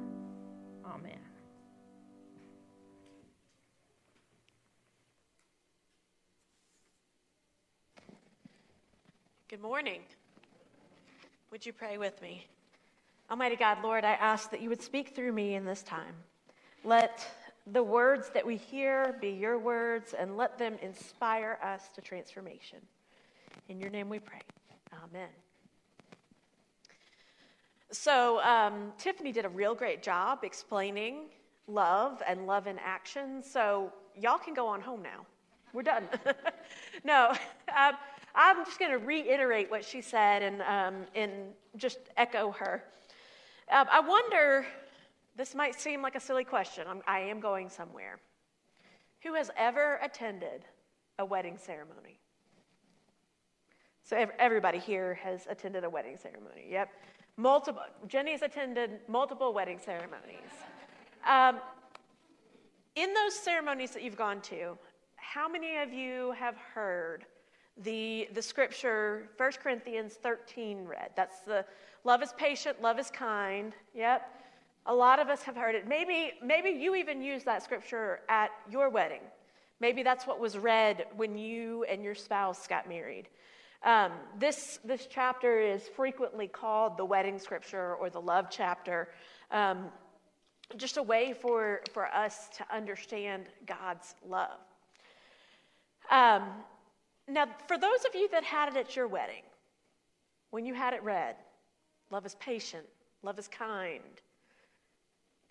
Good 9.51 9.61
morning. 9.61 9.99
Would 11.51 11.65
you 11.65 11.73
pray 11.73 11.97
with 11.97 12.21
me? 12.21 12.47
Almighty 13.29 13.57
God, 13.57 13.79
Lord, 13.83 14.05
I 14.05 14.13
ask 14.13 14.49
that 14.51 14.61
you 14.61 14.69
would 14.69 14.81
speak 14.81 15.13
through 15.13 15.33
me 15.33 15.55
in 15.55 15.65
this 15.65 15.83
time. 15.83 16.15
Let 16.85 17.27
the 17.67 17.83
words 17.83 18.29
that 18.29 18.45
we 18.45 18.55
hear 18.55 19.17
be 19.19 19.31
your 19.31 19.59
words 19.59 20.15
and 20.17 20.37
let 20.37 20.57
them 20.57 20.75
inspire 20.81 21.59
us 21.61 21.89
to 21.95 22.01
transformation. 22.01 22.77
In 23.67 23.77
your 23.77 23.89
name 23.89 24.07
we 24.07 24.19
pray. 24.19 24.39
Amen. 25.03 25.27
So, 27.91 28.41
um, 28.43 28.93
Tiffany 28.97 29.33
did 29.33 29.43
a 29.43 29.49
real 29.49 29.75
great 29.75 30.01
job 30.01 30.45
explaining 30.45 31.25
love 31.67 32.23
and 32.25 32.47
love 32.47 32.67
in 32.67 32.79
action. 32.79 33.43
So, 33.43 33.91
y'all 34.17 34.37
can 34.37 34.53
go 34.53 34.65
on 34.65 34.79
home 34.79 35.03
now. 35.03 35.25
We're 35.73 35.83
done. 35.83 36.07
no, 37.03 37.33
um, 37.77 37.95
I'm 38.35 38.65
just 38.65 38.79
going 38.79 38.91
to 38.91 38.97
reiterate 38.97 39.69
what 39.69 39.83
she 39.83 40.01
said 40.01 40.41
and, 40.43 40.61
um, 40.61 41.05
and 41.15 41.31
just 41.75 41.99
echo 42.17 42.51
her. 42.51 42.83
Um, 43.71 43.87
I 43.91 43.99
wonder, 43.99 44.65
this 45.35 45.55
might 45.55 45.79
seem 45.79 46.01
like 46.01 46.15
a 46.15 46.19
silly 46.19 46.43
question. 46.43 46.85
I'm, 46.87 47.01
I 47.07 47.19
am 47.19 47.39
going 47.39 47.69
somewhere. 47.69 48.19
Who 49.23 49.33
has 49.35 49.51
ever 49.55 49.99
attended 50.01 50.65
a 51.19 51.25
wedding 51.25 51.57
ceremony? 51.57 52.19
So 54.03 54.25
everybody 54.39 54.79
here 54.79 55.13
has 55.23 55.47
attended 55.49 55.83
a 55.83 55.89
wedding 55.89 56.17
ceremony. 56.17 56.65
Yep. 56.69 56.89
Multiple. 57.37 57.83
Jenny's 58.07 58.41
attended 58.41 58.99
multiple 59.07 59.53
wedding 59.53 59.79
ceremonies. 59.79 60.51
Um, 61.25 61.59
in 62.95 63.13
those 63.13 63.33
ceremonies 63.35 63.91
that 63.91 64.03
you've 64.03 64.17
gone 64.17 64.41
to, 64.41 64.77
how 65.15 65.47
many 65.47 65.77
of 65.77 65.93
you 65.93 66.33
have 66.37 66.57
heard 66.57 67.25
the, 67.83 68.27
the 68.33 68.41
scripture, 68.41 69.29
1 69.37 69.51
Corinthians 69.63 70.13
13 70.13 70.85
read? 70.85 71.11
That's 71.15 71.39
the 71.41 71.65
love 72.03 72.21
is 72.21 72.33
patient, 72.33 72.81
love 72.81 72.99
is 72.99 73.09
kind. 73.09 73.73
Yep. 73.93 74.27
A 74.87 74.93
lot 74.93 75.19
of 75.19 75.29
us 75.29 75.43
have 75.43 75.55
heard 75.55 75.75
it. 75.75 75.87
Maybe, 75.87 76.33
maybe 76.43 76.69
you 76.69 76.95
even 76.95 77.21
used 77.21 77.45
that 77.45 77.63
scripture 77.63 78.21
at 78.29 78.49
your 78.69 78.89
wedding. 78.89 79.21
Maybe 79.79 80.03
that's 80.03 80.25
what 80.25 80.39
was 80.39 80.57
read 80.57 81.05
when 81.15 81.37
you 81.37 81.83
and 81.85 82.03
your 82.03 82.15
spouse 82.15 82.67
got 82.67 82.87
married. 82.87 83.27
Um, 83.83 84.11
this, 84.37 84.79
this 84.83 85.07
chapter 85.09 85.59
is 85.59 85.87
frequently 85.95 86.47
called 86.47 86.97
the 86.97 87.05
wedding 87.05 87.39
scripture 87.39 87.95
or 87.95 88.09
the 88.09 88.21
love 88.21 88.47
chapter, 88.51 89.09
um, 89.49 89.85
just 90.77 90.97
a 90.97 91.03
way 91.03 91.33
for, 91.33 91.81
for 91.93 92.05
us 92.07 92.49
to 92.57 92.75
understand 92.75 93.45
God's 93.65 94.13
love. 94.27 94.59
Um, 96.11 96.43
now, 97.33 97.47
for 97.67 97.77
those 97.77 98.05
of 98.07 98.15
you 98.15 98.29
that 98.29 98.43
had 98.43 98.69
it 98.69 98.77
at 98.77 98.95
your 98.95 99.07
wedding, 99.07 99.43
when 100.49 100.65
you 100.65 100.73
had 100.73 100.93
it 100.93 101.03
read, 101.03 101.35
love 102.09 102.25
is 102.25 102.35
patient, 102.35 102.85
love 103.23 103.39
is 103.39 103.47
kind, 103.47 104.01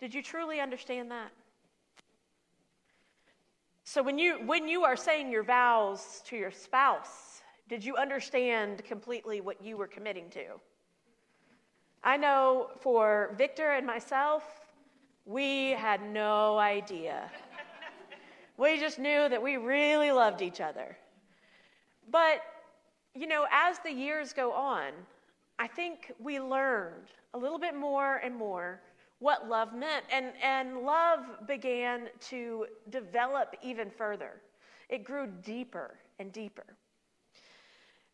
did 0.01 0.15
you 0.15 0.23
truly 0.23 0.59
understand 0.59 1.11
that? 1.11 1.31
So 3.83 4.01
when 4.01 4.17
you 4.17 4.39
when 4.45 4.67
you 4.67 4.83
are 4.83 4.95
saying 4.95 5.31
your 5.31 5.43
vows 5.43 6.23
to 6.25 6.35
your 6.35 6.49
spouse, 6.49 7.41
did 7.69 7.85
you 7.85 7.95
understand 7.97 8.83
completely 8.83 9.41
what 9.41 9.61
you 9.61 9.77
were 9.77 9.87
committing 9.87 10.29
to? 10.31 10.45
I 12.03 12.17
know 12.17 12.71
for 12.79 13.35
Victor 13.37 13.73
and 13.73 13.85
myself, 13.85 14.43
we 15.25 15.71
had 15.71 16.01
no 16.01 16.57
idea. 16.57 17.29
we 18.57 18.79
just 18.79 18.97
knew 18.97 19.29
that 19.29 19.41
we 19.41 19.57
really 19.57 20.11
loved 20.11 20.41
each 20.41 20.61
other. 20.61 20.97
But 22.09 22.41
you 23.13 23.27
know, 23.27 23.45
as 23.51 23.79
the 23.79 23.91
years 23.91 24.33
go 24.33 24.53
on, 24.53 24.91
I 25.59 25.67
think 25.67 26.11
we 26.19 26.39
learned 26.39 27.07
a 27.33 27.37
little 27.37 27.59
bit 27.59 27.75
more 27.75 28.17
and 28.17 28.35
more 28.35 28.81
what 29.19 29.47
love 29.47 29.73
meant. 29.73 30.05
And, 30.11 30.27
and 30.41 30.79
love 30.79 31.19
began 31.47 32.07
to 32.29 32.65
develop 32.89 33.55
even 33.61 33.89
further, 33.89 34.41
it 34.89 35.03
grew 35.03 35.27
deeper 35.43 35.95
and 36.19 36.31
deeper. 36.33 36.65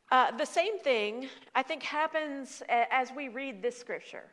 Uh, 0.09 0.31
the 0.31 0.45
same 0.45 0.79
thing, 0.79 1.27
I 1.53 1.63
think, 1.63 1.83
happens 1.83 2.63
as 2.69 3.11
we 3.15 3.27
read 3.27 3.61
this 3.61 3.77
scripture. 3.77 4.23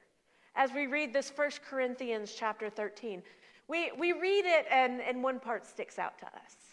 As 0.55 0.71
we 0.73 0.87
read 0.87 1.13
this 1.13 1.31
First 1.31 1.63
Corinthians 1.65 2.33
chapter 2.37 2.71
13, 2.71 3.23
we, 3.67 3.91
we 3.99 4.13
read 4.13 4.45
it 4.45 4.67
and, 4.71 5.01
and 5.01 5.23
one 5.23 5.41
part 5.41 5.67
sticks 5.67 5.99
out 5.99 6.19
to 6.19 6.27
us. 6.27 6.64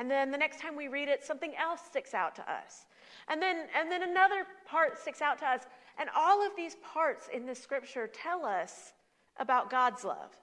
And 0.00 0.10
then 0.10 0.30
the 0.30 0.38
next 0.38 0.60
time 0.60 0.76
we 0.76 0.88
read 0.88 1.10
it, 1.10 1.22
something 1.22 1.52
else 1.56 1.82
sticks 1.84 2.14
out 2.14 2.34
to 2.36 2.50
us. 2.50 2.86
And 3.28 3.40
then, 3.40 3.66
and 3.78 3.92
then 3.92 4.02
another 4.02 4.46
part 4.66 4.98
sticks 4.98 5.20
out 5.20 5.38
to 5.40 5.46
us. 5.46 5.66
And 5.98 6.08
all 6.16 6.44
of 6.44 6.56
these 6.56 6.76
parts 6.76 7.28
in 7.30 7.44
this 7.44 7.62
scripture 7.62 8.06
tell 8.06 8.46
us 8.46 8.94
about 9.36 9.68
God's 9.68 10.02
love 10.02 10.34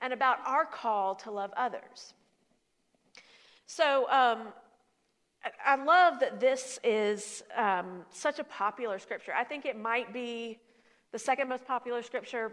and 0.00 0.12
about 0.12 0.38
our 0.46 0.64
call 0.64 1.16
to 1.16 1.32
love 1.32 1.50
others. 1.56 2.14
So 3.66 4.08
um, 4.08 4.52
I 5.66 5.74
love 5.74 6.20
that 6.20 6.38
this 6.38 6.78
is 6.84 7.42
um, 7.56 8.02
such 8.12 8.38
a 8.38 8.44
popular 8.44 9.00
scripture. 9.00 9.32
I 9.36 9.42
think 9.42 9.66
it 9.66 9.76
might 9.76 10.12
be 10.12 10.60
the 11.10 11.18
second 11.18 11.48
most 11.48 11.66
popular 11.66 12.02
scripture. 12.02 12.52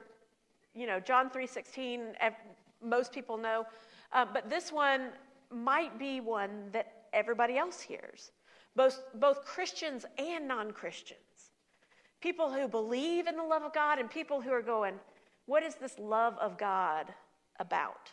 You 0.73 0.87
know, 0.87 0.99
John 0.99 1.29
3.16, 1.29 2.15
most 2.83 3.13
people 3.13 3.37
know. 3.37 3.65
Uh, 4.11 4.25
but 4.33 4.49
this 4.49 4.71
one 4.71 5.09
might 5.51 5.97
be 5.97 6.19
one 6.21 6.69
that 6.71 7.05
everybody 7.13 7.57
else 7.57 7.81
hears, 7.81 8.31
both, 8.75 9.01
both 9.15 9.45
Christians 9.45 10.05
and 10.17 10.47
non-Christians. 10.47 11.19
People 12.21 12.51
who 12.51 12.67
believe 12.67 13.27
in 13.27 13.35
the 13.35 13.43
love 13.43 13.63
of 13.63 13.73
God 13.73 13.99
and 13.99 14.09
people 14.09 14.41
who 14.41 14.51
are 14.51 14.61
going, 14.61 14.95
what 15.45 15.63
is 15.63 15.75
this 15.75 15.97
love 15.97 16.37
of 16.39 16.57
God 16.57 17.07
about? 17.59 18.11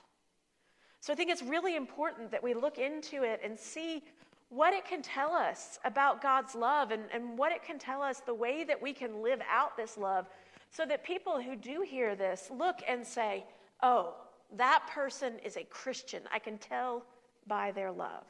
So 1.00 1.12
I 1.12 1.16
think 1.16 1.30
it's 1.30 1.42
really 1.42 1.76
important 1.76 2.30
that 2.30 2.42
we 2.42 2.54
look 2.54 2.78
into 2.78 3.22
it 3.22 3.40
and 3.44 3.58
see 3.58 4.02
what 4.48 4.72
it 4.72 4.84
can 4.84 5.02
tell 5.02 5.32
us 5.32 5.78
about 5.84 6.22
God's 6.22 6.54
love 6.54 6.92
and, 6.92 7.02
and 7.12 7.36
what 7.36 7.52
it 7.52 7.62
can 7.62 7.78
tell 7.78 8.00
us 8.00 8.20
the 8.20 8.34
way 8.34 8.64
that 8.64 8.80
we 8.80 8.92
can 8.92 9.22
live 9.22 9.40
out 9.50 9.76
this 9.76 9.98
love 9.98 10.26
so 10.70 10.86
that 10.86 11.04
people 11.04 11.40
who 11.40 11.56
do 11.56 11.84
hear 11.86 12.14
this 12.14 12.48
look 12.50 12.80
and 12.88 13.04
say, 13.04 13.44
oh, 13.82 14.14
that 14.56 14.88
person 14.92 15.34
is 15.44 15.56
a 15.56 15.64
Christian. 15.64 16.22
I 16.32 16.38
can 16.38 16.58
tell 16.58 17.04
by 17.46 17.72
their 17.72 17.90
love. 17.90 18.24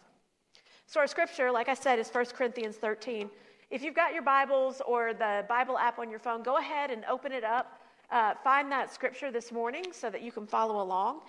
So 0.87 1.00
our 1.00 1.07
scripture, 1.07 1.50
like 1.50 1.68
I 1.68 1.74
said, 1.74 1.98
is 1.98 2.09
1 2.09 2.26
Corinthians 2.26 2.76
13. 2.76 3.29
If 3.70 3.83
you've 3.83 3.94
got 3.94 4.12
your 4.12 4.22
Bibles 4.22 4.81
or 4.87 5.14
the 5.14 5.44
Bible 5.48 5.76
app 5.79 5.98
on 5.98 6.11
your 6.11 6.20
phone, 6.20 6.42
go 6.42 6.59
ahead 6.59 6.90
and 6.90 7.05
open 7.07 7.33
it 7.33 7.42
up 7.42 7.81
uh, 8.11 8.35
find 8.42 8.70
that 8.70 8.92
scripture 8.92 9.31
this 9.31 9.50
morning 9.50 9.85
so 9.92 10.11
that 10.11 10.22
you 10.22 10.33
can 10.33 10.46
follow 10.46 10.83
along. 10.83 11.20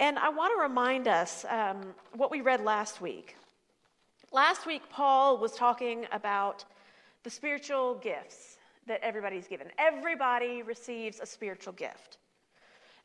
And 0.00 0.18
I 0.18 0.28
want 0.28 0.52
to 0.56 0.62
remind 0.62 1.06
us 1.06 1.44
um, 1.48 1.94
what 2.16 2.30
we 2.30 2.40
read 2.40 2.62
last 2.62 3.00
week. 3.00 3.36
Last 4.32 4.66
week, 4.66 4.82
Paul 4.90 5.38
was 5.38 5.52
talking 5.52 6.06
about 6.10 6.64
the 7.22 7.30
spiritual 7.30 7.96
gifts 7.96 8.56
that 8.86 9.00
everybody's 9.02 9.46
given. 9.46 9.68
Everybody 9.78 10.62
receives 10.62 11.20
a 11.20 11.26
spiritual 11.26 11.72
gift. 11.74 12.18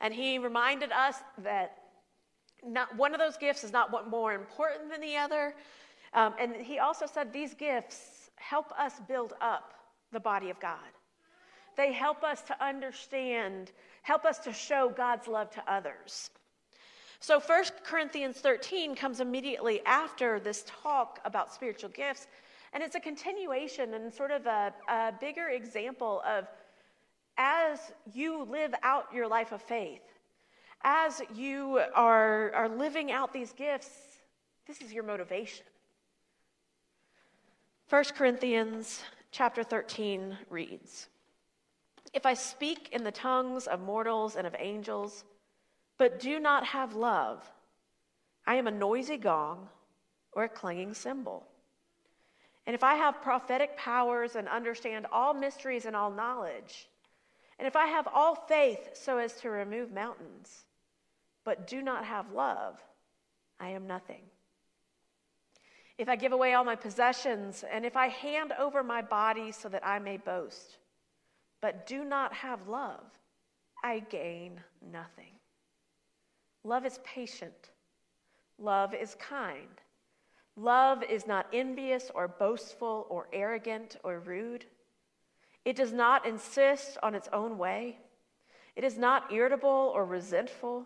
And 0.01 0.13
he 0.13 0.39
reminded 0.39 0.91
us 0.91 1.17
that 1.43 1.78
not, 2.65 2.95
one 2.95 3.13
of 3.13 3.19
those 3.19 3.37
gifts 3.37 3.63
is 3.63 3.71
not 3.71 4.09
more 4.09 4.33
important 4.33 4.89
than 4.89 5.01
the 5.01 5.17
other. 5.17 5.55
Um, 6.13 6.33
and 6.39 6.55
he 6.55 6.79
also 6.79 7.05
said 7.05 7.31
these 7.31 7.53
gifts 7.53 8.31
help 8.35 8.71
us 8.79 8.93
build 9.07 9.33
up 9.41 9.73
the 10.11 10.19
body 10.19 10.49
of 10.49 10.59
God. 10.59 10.79
They 11.77 11.93
help 11.93 12.23
us 12.23 12.41
to 12.43 12.63
understand, 12.63 13.71
help 14.01 14.25
us 14.25 14.39
to 14.39 14.53
show 14.53 14.89
God's 14.89 15.27
love 15.27 15.49
to 15.51 15.63
others. 15.71 16.29
So 17.21 17.39
1 17.39 17.63
Corinthians 17.83 18.37
13 18.37 18.95
comes 18.95 19.19
immediately 19.19 19.81
after 19.85 20.39
this 20.39 20.63
talk 20.65 21.19
about 21.25 21.53
spiritual 21.53 21.89
gifts, 21.89 22.27
and 22.73 22.81
it's 22.81 22.95
a 22.95 22.99
continuation 22.99 23.93
and 23.93 24.13
sort 24.13 24.31
of 24.31 24.45
a, 24.45 24.73
a 24.87 25.13
bigger 25.19 25.49
example 25.49 26.21
of 26.25 26.47
as 27.37 27.79
you 28.13 28.43
live 28.43 28.73
out 28.83 29.05
your 29.13 29.27
life 29.27 29.51
of 29.51 29.61
faith, 29.61 30.01
as 30.83 31.21
you 31.35 31.81
are, 31.93 32.51
are 32.53 32.69
living 32.69 33.11
out 33.11 33.33
these 33.33 33.53
gifts, 33.53 33.89
this 34.67 34.81
is 34.81 34.93
your 34.93 35.03
motivation. 35.03 35.65
1 37.89 38.03
Corinthians 38.15 39.01
chapter 39.31 39.63
13 39.63 40.37
reads 40.49 41.09
if 42.13 42.25
I 42.25 42.33
speak 42.33 42.89
in 42.91 43.03
the 43.03 43.11
tongues 43.11 43.67
of 43.67 43.81
mortals 43.81 44.35
and 44.35 44.47
of 44.47 44.55
angels, 44.57 45.23
but 45.97 46.19
do 46.19 46.39
not 46.39 46.65
have 46.65 46.95
love, 46.95 47.43
I 48.47 48.55
am 48.55 48.67
a 48.67 48.71
noisy 48.71 49.17
gong 49.17 49.69
or 50.31 50.45
a 50.45 50.49
clanging 50.49 50.93
cymbal. 50.93 51.45
And 52.65 52.73
if 52.73 52.83
I 52.83 52.95
have 52.95 53.21
prophetic 53.21 53.77
powers 53.77 54.35
and 54.35 54.47
understand 54.47 55.07
all 55.11 55.33
mysteries 55.33 55.85
and 55.85 55.95
all 55.95 56.11
knowledge, 56.11 56.87
and 57.57 57.67
if 57.67 57.75
I 57.75 57.87
have 57.87 58.07
all 58.07 58.35
faith 58.35 58.91
so 58.93 59.17
as 59.17 59.33
to 59.41 59.49
remove 59.49 59.91
mountains, 59.91 60.65
but 61.49 61.65
do 61.65 61.81
not 61.81 62.05
have 62.05 62.31
love, 62.31 62.75
I 63.59 63.69
am 63.69 63.87
nothing. 63.87 64.21
If 65.97 66.07
I 66.07 66.15
give 66.15 66.31
away 66.31 66.53
all 66.53 66.63
my 66.63 66.75
possessions, 66.75 67.63
and 67.73 67.83
if 67.87 67.97
I 67.97 68.09
hand 68.09 68.53
over 68.59 68.83
my 68.83 69.01
body 69.01 69.51
so 69.51 69.67
that 69.69 69.83
I 69.83 69.97
may 69.97 70.17
boast, 70.17 70.77
but 71.59 71.87
do 71.87 72.05
not 72.05 72.33
have 72.33 72.67
love, 72.67 73.03
I 73.83 74.03
gain 74.11 74.61
nothing. 74.91 75.31
Love 76.63 76.85
is 76.85 76.99
patient. 77.03 77.71
Love 78.59 78.93
is 78.93 79.15
kind. 79.15 79.81
Love 80.55 81.01
is 81.01 81.25
not 81.25 81.47
envious 81.51 82.11
or 82.13 82.27
boastful 82.27 83.07
or 83.09 83.27
arrogant 83.33 83.95
or 84.03 84.19
rude. 84.19 84.65
It 85.65 85.75
does 85.75 85.93
not 85.93 86.27
insist 86.27 86.99
on 87.01 87.15
its 87.15 87.27
own 87.33 87.57
way. 87.57 87.97
It 88.75 88.83
is 88.83 88.99
not 88.99 89.33
irritable 89.33 89.91
or 89.95 90.05
resentful. 90.05 90.85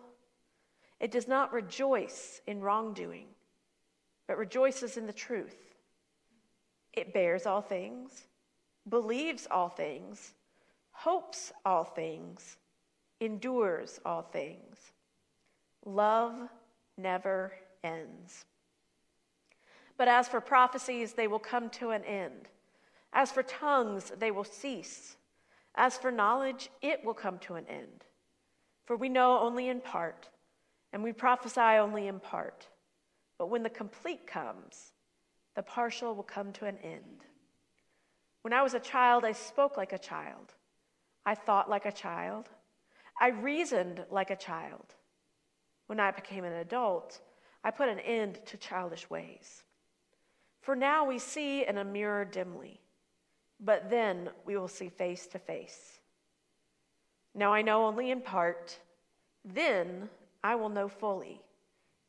It 1.04 1.10
does 1.10 1.28
not 1.28 1.52
rejoice 1.52 2.40
in 2.46 2.62
wrongdoing, 2.62 3.26
but 4.26 4.38
rejoices 4.38 4.96
in 4.96 5.06
the 5.06 5.12
truth. 5.12 5.74
It 6.94 7.12
bears 7.12 7.44
all 7.44 7.60
things, 7.60 8.24
believes 8.88 9.46
all 9.50 9.68
things, 9.68 10.32
hopes 10.92 11.52
all 11.66 11.84
things, 11.84 12.56
endures 13.20 14.00
all 14.06 14.22
things. 14.22 14.78
Love 15.84 16.48
never 16.96 17.52
ends. 17.82 18.46
But 19.98 20.08
as 20.08 20.26
for 20.26 20.40
prophecies, 20.40 21.12
they 21.12 21.26
will 21.26 21.38
come 21.38 21.68
to 21.68 21.90
an 21.90 22.02
end. 22.04 22.48
As 23.12 23.30
for 23.30 23.42
tongues, 23.42 24.10
they 24.18 24.30
will 24.30 24.42
cease. 24.42 25.16
As 25.74 25.98
for 25.98 26.10
knowledge, 26.10 26.70
it 26.80 27.04
will 27.04 27.12
come 27.12 27.38
to 27.40 27.56
an 27.56 27.66
end. 27.68 28.06
For 28.86 28.96
we 28.96 29.10
know 29.10 29.38
only 29.40 29.68
in 29.68 29.82
part, 29.82 30.30
and 30.94 31.02
we 31.02 31.12
prophesy 31.12 31.60
only 31.60 32.06
in 32.06 32.20
part. 32.20 32.68
But 33.36 33.50
when 33.50 33.64
the 33.64 33.68
complete 33.68 34.28
comes, 34.28 34.92
the 35.56 35.62
partial 35.62 36.14
will 36.14 36.22
come 36.22 36.52
to 36.52 36.66
an 36.66 36.78
end. 36.84 37.24
When 38.42 38.52
I 38.52 38.62
was 38.62 38.74
a 38.74 38.80
child, 38.80 39.24
I 39.24 39.32
spoke 39.32 39.76
like 39.76 39.92
a 39.92 39.98
child. 39.98 40.54
I 41.26 41.34
thought 41.34 41.68
like 41.68 41.84
a 41.84 41.90
child. 41.92 42.48
I 43.20 43.30
reasoned 43.30 44.04
like 44.08 44.30
a 44.30 44.36
child. 44.36 44.94
When 45.88 45.98
I 45.98 46.12
became 46.12 46.44
an 46.44 46.52
adult, 46.52 47.20
I 47.64 47.72
put 47.72 47.88
an 47.88 47.98
end 47.98 48.38
to 48.46 48.56
childish 48.56 49.10
ways. 49.10 49.64
For 50.60 50.76
now 50.76 51.04
we 51.04 51.18
see 51.18 51.66
in 51.66 51.78
a 51.78 51.84
mirror 51.84 52.24
dimly, 52.24 52.80
but 53.58 53.90
then 53.90 54.30
we 54.46 54.56
will 54.56 54.68
see 54.68 54.90
face 54.90 55.26
to 55.28 55.40
face. 55.40 55.98
Now 57.34 57.52
I 57.52 57.62
know 57.62 57.84
only 57.84 58.12
in 58.12 58.20
part, 58.20 58.78
then 59.44 60.08
I 60.44 60.54
will 60.56 60.68
know 60.68 60.88
fully, 60.88 61.40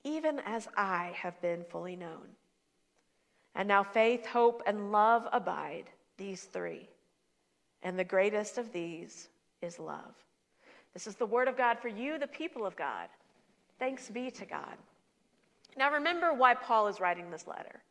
even 0.04 0.42
as 0.46 0.68
I 0.76 1.14
have 1.16 1.42
been 1.42 1.64
fully 1.64 1.96
known. 1.96 2.28
And 3.56 3.66
now 3.66 3.82
faith, 3.82 4.26
hope, 4.26 4.62
and 4.68 4.92
love 4.92 5.26
abide, 5.32 5.86
these 6.18 6.44
three. 6.44 6.90
And 7.82 7.98
the 7.98 8.04
greatest 8.04 8.58
of 8.58 8.74
these 8.74 9.30
is 9.62 9.80
love. 9.80 10.14
This 10.94 11.08
is 11.08 11.16
the 11.16 11.26
word 11.26 11.48
of 11.48 11.56
God 11.56 11.80
for 11.80 11.88
you, 11.88 12.20
the 12.20 12.28
people 12.28 12.66
of 12.66 12.76
God. 12.76 13.08
Thanks 13.80 14.10
be 14.10 14.30
to 14.32 14.46
God. 14.46 14.76
Now 15.78 15.92
remember 15.94 16.34
why 16.34 16.56
Paul 16.56 16.88
is 16.88 17.00
writing 17.00 17.32
this 17.32 17.48
letter. 17.48 17.82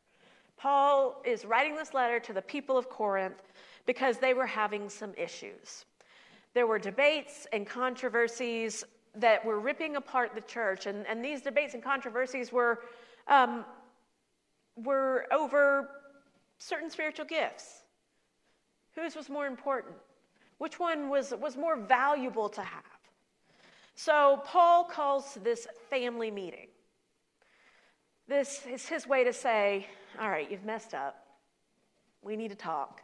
Paul 0.58 1.22
is 1.24 1.46
writing 1.46 1.74
this 1.74 1.94
letter 1.94 2.20
to 2.20 2.34
the 2.34 2.42
people 2.42 2.76
of 2.76 2.90
Corinth 2.90 3.42
because 3.86 4.18
they 4.18 4.34
were 4.34 4.46
having 4.46 4.90
some 4.90 5.12
issues. 5.16 5.86
There 6.52 6.66
were 6.66 6.78
debates 6.78 7.46
and 7.52 7.66
controversies 7.66 8.84
that 9.16 9.44
were 9.44 9.60
ripping 9.60 9.96
apart 9.96 10.34
the 10.34 10.40
church, 10.40 10.86
and, 10.86 11.06
and 11.06 11.24
these 11.24 11.42
debates 11.42 11.74
and 11.74 11.82
controversies 11.82 12.52
were, 12.52 12.80
um, 13.28 13.64
were 14.76 15.26
over 15.32 15.88
certain 16.58 16.90
spiritual 16.90 17.24
gifts. 17.24 17.82
Whose 18.94 19.16
was 19.16 19.28
more 19.28 19.46
important? 19.46 19.94
Which 20.58 20.78
one 20.78 21.08
was, 21.08 21.32
was 21.40 21.56
more 21.56 21.76
valuable 21.76 22.48
to 22.48 22.62
have? 22.62 22.82
So 23.94 24.42
Paul 24.44 24.84
calls 24.84 25.38
this 25.42 25.66
family 25.90 26.30
meeting. 26.30 26.68
This 28.26 28.62
is 28.70 28.88
his 28.88 29.06
way 29.06 29.24
to 29.24 29.32
say, 29.32 29.86
All 30.20 30.30
right, 30.30 30.50
you've 30.50 30.64
messed 30.64 30.94
up. 30.94 31.26
We 32.22 32.36
need 32.36 32.48
to 32.48 32.56
talk. 32.56 33.02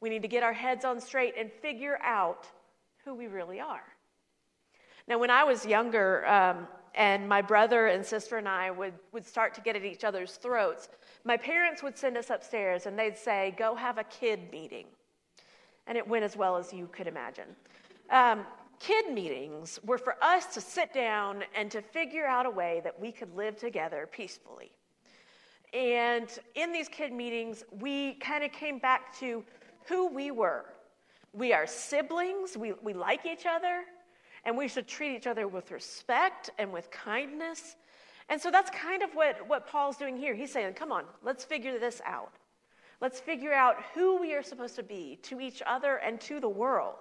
We 0.00 0.10
need 0.10 0.22
to 0.22 0.28
get 0.28 0.42
our 0.42 0.52
heads 0.52 0.84
on 0.84 1.00
straight 1.00 1.34
and 1.36 1.50
figure 1.50 1.98
out 2.02 2.46
who 3.04 3.14
we 3.14 3.26
really 3.26 3.60
are. 3.60 3.82
Now, 5.08 5.18
when 5.18 5.30
I 5.30 5.42
was 5.42 5.64
younger, 5.64 6.26
um, 6.26 6.68
and 6.94 7.28
my 7.28 7.40
brother 7.40 7.86
and 7.86 8.04
sister 8.04 8.36
and 8.36 8.48
I 8.48 8.70
would, 8.70 8.92
would 9.12 9.24
start 9.24 9.54
to 9.54 9.60
get 9.60 9.76
at 9.76 9.84
each 9.84 10.04
other's 10.04 10.32
throats, 10.32 10.88
my 11.24 11.36
parents 11.36 11.82
would 11.82 11.96
send 11.96 12.16
us 12.16 12.28
upstairs 12.28 12.86
and 12.86 12.98
they'd 12.98 13.16
say, 13.16 13.54
Go 13.56 13.74
have 13.74 13.98
a 13.98 14.04
kid 14.04 14.50
meeting. 14.52 14.86
And 15.86 15.96
it 15.96 16.06
went 16.06 16.24
as 16.24 16.36
well 16.36 16.56
as 16.56 16.72
you 16.72 16.88
could 16.92 17.06
imagine. 17.06 17.46
Um, 18.10 18.44
kid 18.80 19.12
meetings 19.12 19.78
were 19.84 19.96
for 19.96 20.16
us 20.20 20.46
to 20.54 20.60
sit 20.60 20.92
down 20.92 21.44
and 21.54 21.70
to 21.70 21.80
figure 21.80 22.26
out 22.26 22.46
a 22.46 22.50
way 22.50 22.80
that 22.84 22.98
we 23.00 23.12
could 23.12 23.34
live 23.34 23.56
together 23.56 24.08
peacefully. 24.10 24.72
And 25.72 26.28
in 26.54 26.72
these 26.72 26.88
kid 26.88 27.12
meetings, 27.12 27.64
we 27.80 28.14
kind 28.14 28.42
of 28.42 28.52
came 28.52 28.78
back 28.78 29.16
to 29.20 29.44
who 29.86 30.08
we 30.08 30.30
were. 30.30 30.64
We 31.32 31.52
are 31.52 31.66
siblings, 31.66 32.56
we, 32.56 32.72
we 32.82 32.92
like 32.92 33.24
each 33.26 33.46
other, 33.46 33.84
and 34.48 34.56
we 34.56 34.66
should 34.66 34.88
treat 34.88 35.14
each 35.14 35.26
other 35.26 35.46
with 35.46 35.70
respect 35.70 36.48
and 36.56 36.72
with 36.72 36.90
kindness. 36.90 37.76
And 38.30 38.40
so 38.40 38.50
that's 38.50 38.70
kind 38.70 39.02
of 39.02 39.10
what, 39.12 39.46
what 39.46 39.66
Paul's 39.66 39.98
doing 39.98 40.16
here. 40.16 40.34
He's 40.34 40.50
saying, 40.50 40.72
come 40.72 40.90
on, 40.90 41.04
let's 41.22 41.44
figure 41.44 41.78
this 41.78 42.00
out. 42.06 42.32
Let's 43.02 43.20
figure 43.20 43.52
out 43.52 43.76
who 43.94 44.18
we 44.18 44.32
are 44.32 44.42
supposed 44.42 44.74
to 44.76 44.82
be 44.82 45.18
to 45.24 45.38
each 45.38 45.62
other 45.66 45.96
and 45.96 46.18
to 46.22 46.40
the 46.40 46.48
world. 46.48 46.94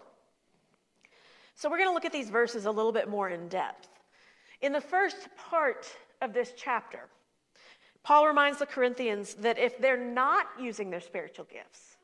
So 1.55 1.69
we're 1.69 1.77
going 1.77 1.89
to 1.89 1.93
look 1.93 2.03
at 2.03 2.11
these 2.11 2.29
verses 2.29 2.65
a 2.65 2.71
little 2.71 2.91
bit 2.91 3.07
more 3.07 3.29
in 3.29 3.47
depth. 3.47 3.87
In 4.59 4.73
the 4.73 4.81
first 4.81 5.29
part 5.37 5.87
of 6.21 6.33
this 6.33 6.51
chapter, 6.57 7.07
Paul 8.03 8.27
reminds 8.27 8.59
the 8.59 8.65
Corinthians 8.65 9.35
that 9.35 9.57
if 9.57 9.77
they're 9.79 9.95
not 9.95 10.47
using 10.59 10.89
their 10.89 10.99
spiritual 10.99 11.45
gifts, 11.45 11.95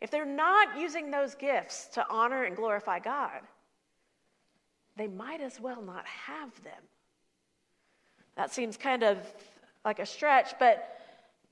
if 0.00 0.10
they're 0.10 0.24
not 0.24 0.80
using 0.80 1.10
those 1.10 1.34
gifts 1.34 1.88
to 1.88 2.06
honor 2.08 2.44
and 2.44 2.56
glorify 2.56 2.98
God, 2.98 3.42
they 4.96 5.08
might 5.08 5.40
as 5.40 5.60
well 5.60 5.82
not 5.82 6.06
have 6.06 6.50
them. 6.62 6.82
That 8.36 8.52
seems 8.52 8.76
kind 8.76 9.02
of 9.02 9.18
like 9.84 9.98
a 9.98 10.06
stretch, 10.06 10.54
but 10.58 10.96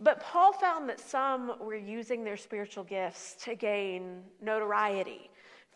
but 0.01 0.21
Paul 0.21 0.53
found 0.53 0.89
that 0.91 1.01
some 1.01 1.55
were 1.61 1.75
using 1.75 2.23
their 2.23 2.37
spiritual 2.37 2.85
gifts 2.85 3.35
to 3.43 3.57
gain 3.57 4.23
notoriety, 4.41 5.29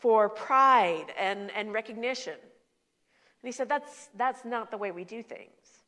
for 0.03 0.29
pride 0.29 1.07
and, 1.19 1.51
and 1.53 1.73
recognition. 1.73 2.35
And 2.35 3.49
he 3.49 3.53
said, 3.53 3.69
that's, 3.69 4.11
that's 4.17 4.45
not 4.45 4.71
the 4.71 4.77
way 4.77 4.91
we 4.91 5.05
do 5.05 5.23
things. 5.23 5.83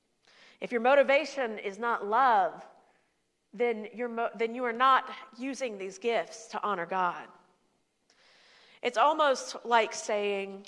If 0.61 0.71
your 0.71 0.81
motivation 0.81 1.59
is 1.59 1.79
not 1.79 2.07
love, 2.07 2.65
then, 3.53 3.89
you're 3.93 4.09
mo- 4.09 4.31
then 4.37 4.55
you 4.55 4.65
are 4.65 4.73
not 4.73 5.11
using 5.37 5.79
these 5.79 5.99
gifts 5.99 6.47
to 6.49 6.63
honor 6.63 6.87
God. 6.87 7.25
It's 8.83 8.99
almost 8.99 9.57
like 9.65 9.93
saying, 9.93 10.67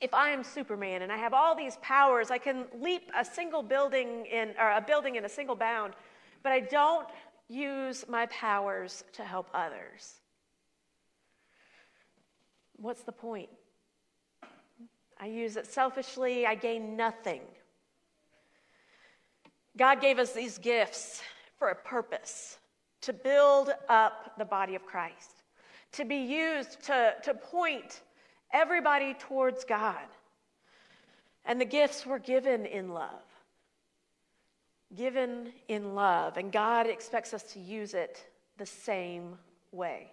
if 0.00 0.12
I 0.12 0.30
am 0.30 0.42
Superman 0.42 1.02
and 1.02 1.12
I 1.12 1.16
have 1.16 1.32
all 1.32 1.54
these 1.54 1.78
powers, 1.82 2.30
I 2.30 2.38
can 2.38 2.64
leap 2.80 3.10
a 3.16 3.24
single 3.24 3.62
building 3.62 4.26
in, 4.26 4.54
or 4.58 4.70
a 4.70 4.80
building 4.80 5.16
in 5.16 5.24
a 5.24 5.28
single 5.28 5.56
bound, 5.56 5.94
but 6.42 6.52
I 6.52 6.60
don't 6.60 7.08
use 7.48 8.04
my 8.08 8.26
powers 8.26 9.04
to 9.12 9.24
help 9.24 9.48
others. 9.54 10.14
What's 12.76 13.02
the 13.02 13.12
point? 13.12 13.48
I 15.20 15.26
use 15.26 15.56
it 15.56 15.66
selfishly, 15.66 16.46
I 16.46 16.54
gain 16.54 16.96
nothing. 16.96 17.42
God 19.76 20.00
gave 20.00 20.18
us 20.18 20.32
these 20.32 20.58
gifts 20.58 21.22
for 21.58 21.68
a 21.68 21.74
purpose 21.74 22.58
to 23.02 23.12
build 23.12 23.70
up 23.88 24.36
the 24.38 24.44
body 24.44 24.74
of 24.74 24.84
Christ, 24.84 25.42
to 25.92 26.04
be 26.04 26.16
used 26.16 26.82
to, 26.84 27.14
to 27.22 27.34
point 27.34 28.02
everybody 28.52 29.14
towards 29.14 29.64
God. 29.64 30.06
And 31.44 31.60
the 31.60 31.66
gifts 31.66 32.06
were 32.06 32.18
given 32.18 32.66
in 32.66 32.94
love. 32.94 33.22
Given 34.96 35.52
in 35.68 35.94
love. 35.94 36.36
And 36.36 36.50
God 36.50 36.86
expects 36.86 37.34
us 37.34 37.42
to 37.54 37.58
use 37.58 37.94
it 37.94 38.26
the 38.56 38.66
same 38.66 39.36
way. 39.72 40.10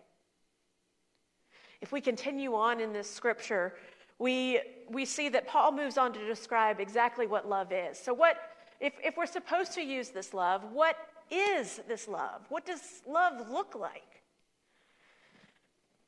If 1.80 1.92
we 1.92 2.02
continue 2.02 2.54
on 2.56 2.80
in 2.80 2.94
this 2.94 3.10
scripture, 3.10 3.74
we, 4.20 4.60
we 4.90 5.06
see 5.06 5.30
that 5.30 5.48
Paul 5.48 5.72
moves 5.72 5.98
on 5.98 6.14
to 6.14 6.26
describe 6.28 6.80
exactly 6.80 7.26
what 7.26 7.50
love 7.50 7.72
is. 7.72 7.98
So, 7.98 8.14
what, 8.14 8.38
if, 8.80 8.94
if 9.04 9.18
we're 9.18 9.26
supposed 9.26 9.74
to 9.74 9.82
use 9.82 10.10
this 10.10 10.34
love, 10.34 10.64
what 10.72 10.96
is 11.32 11.80
this 11.88 12.08
love? 12.08 12.42
What 12.50 12.66
does 12.66 13.02
love 13.08 13.50
look 13.50 13.74
like? 13.74 14.21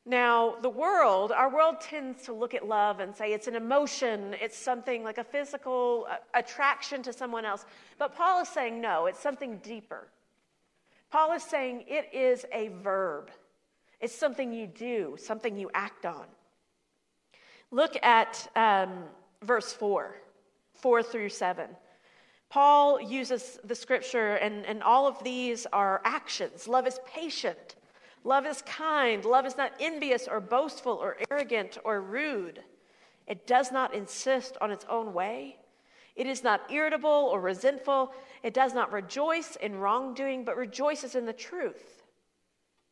Now, 0.05 0.55
the 0.61 0.69
world, 0.69 1.31
our 1.31 1.49
world 1.49 1.79
tends 1.79 2.23
to 2.23 2.33
look 2.33 2.53
at 2.53 2.67
love 2.67 2.99
and 2.99 3.15
say 3.15 3.31
it's 3.31 3.47
an 3.47 3.55
emotion, 3.55 4.35
it's 4.41 4.57
something 4.57 5.01
like 5.01 5.17
a 5.17 5.23
physical 5.23 6.07
uh, 6.09 6.15
attraction 6.33 7.01
to 7.03 7.13
someone 7.13 7.45
else. 7.45 7.65
But 7.97 8.13
Paul 8.13 8.41
is 8.41 8.49
saying 8.49 8.81
no, 8.81 9.05
it's 9.05 9.21
something 9.21 9.59
deeper. 9.59 10.09
Paul 11.09 11.31
is 11.31 11.43
saying 11.43 11.85
it 11.87 12.09
is 12.13 12.45
a 12.51 12.67
verb. 12.81 13.31
It's 14.01 14.13
something 14.13 14.51
you 14.51 14.67
do, 14.67 15.15
something 15.17 15.55
you 15.55 15.71
act 15.73 16.05
on. 16.05 16.25
Look 17.71 17.97
at 18.03 18.45
um, 18.57 19.05
verse 19.41 19.71
4, 19.71 20.15
4 20.73 21.03
through 21.03 21.29
7. 21.29 21.69
Paul 22.49 23.01
uses 23.01 23.57
the 23.63 23.73
scripture, 23.73 24.35
and, 24.35 24.65
and 24.65 24.83
all 24.83 25.07
of 25.07 25.23
these 25.23 25.65
are 25.71 26.01
actions. 26.03 26.67
Love 26.67 26.85
is 26.85 26.99
patient. 27.07 27.75
Love 28.23 28.45
is 28.45 28.61
kind. 28.63 29.25
Love 29.25 29.45
is 29.45 29.57
not 29.57 29.73
envious 29.79 30.27
or 30.27 30.39
boastful 30.39 30.93
or 30.93 31.17
arrogant 31.29 31.77
or 31.83 32.01
rude. 32.01 32.63
It 33.27 33.47
does 33.47 33.71
not 33.71 33.93
insist 33.93 34.57
on 34.61 34.71
its 34.71 34.85
own 34.89 35.13
way. 35.13 35.57
It 36.15 36.27
is 36.27 36.43
not 36.43 36.71
irritable 36.71 37.09
or 37.09 37.41
resentful. 37.41 38.13
It 38.43 38.53
does 38.53 38.73
not 38.73 38.91
rejoice 38.91 39.55
in 39.57 39.79
wrongdoing, 39.79 40.45
but 40.45 40.57
rejoices 40.57 41.15
in 41.15 41.25
the 41.25 41.33
truth. 41.33 42.03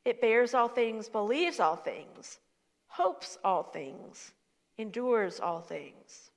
It 0.04 0.22
bears 0.22 0.54
all 0.54 0.68
things, 0.68 1.08
believes 1.08 1.60
all 1.60 1.76
things, 1.76 2.40
hopes 2.88 3.38
all 3.44 3.64
things, 3.64 4.32
endures 4.78 5.40
all 5.40 5.62
things. 5.62 6.32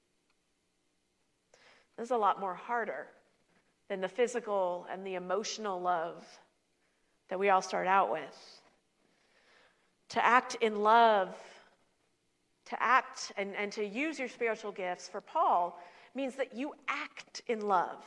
This 1.97 2.07
is 2.07 2.11
a 2.11 2.16
lot 2.16 2.40
more 2.40 2.55
harder 2.55 3.07
than 3.88 4.01
the 4.01 4.09
physical 4.09 4.86
and 4.90 5.07
the 5.07 5.14
emotional 5.14 5.80
love 5.80 6.26
that 7.28 7.38
we 7.38 7.49
all 7.49 7.62
start 7.62 7.86
out 7.86 8.11
with. 8.11 8.61
To 10.14 10.24
act 10.24 10.56
in 10.60 10.76
love, 10.76 11.34
to 12.66 12.80
act 12.80 13.32
and, 13.36 13.52
and 13.56 13.72
to 13.72 13.84
use 13.84 14.16
your 14.16 14.28
spiritual 14.28 14.70
gifts 14.70 15.08
for 15.08 15.20
Paul 15.20 15.76
means 16.14 16.36
that 16.36 16.54
you 16.54 16.72
act 16.86 17.42
in 17.48 17.66
love. 17.66 17.98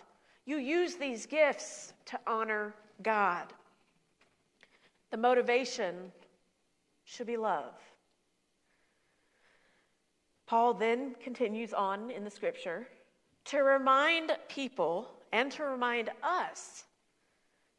You 0.45 0.55
use 0.55 0.95
these 0.95 1.25
gifts 1.25 1.91
to 2.05 2.17
honor 2.25 2.73
God. 3.03 3.51
The 5.11 5.17
motivation 5.17 6.13
should 7.03 7.27
be 7.27 7.35
love. 7.35 7.73
Paul 10.45 10.75
then 10.75 11.13
continues 11.21 11.73
on 11.73 12.09
in 12.09 12.23
the 12.23 12.31
scripture 12.31 12.87
to 13.45 13.57
remind 13.57 14.31
people 14.47 15.09
and 15.33 15.51
to 15.51 15.65
remind 15.65 16.09
us 16.23 16.85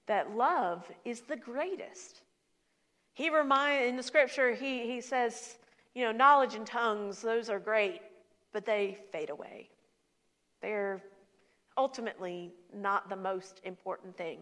that 0.06 0.36
love 0.36 0.86
is 1.06 1.22
the 1.22 1.36
greatest. 1.36 2.20
He 3.18 3.30
remind 3.30 3.84
in 3.84 3.96
the 3.96 4.02
scripture 4.04 4.54
he, 4.54 4.86
he 4.86 5.00
says, 5.00 5.58
you 5.92 6.04
know, 6.04 6.12
knowledge 6.12 6.54
and 6.54 6.64
tongues, 6.64 7.20
those 7.20 7.50
are 7.50 7.58
great, 7.58 8.00
but 8.52 8.64
they 8.64 8.96
fade 9.10 9.30
away. 9.30 9.70
They're 10.62 11.02
ultimately 11.76 12.52
not 12.72 13.08
the 13.08 13.16
most 13.16 13.60
important 13.64 14.16
thing. 14.16 14.38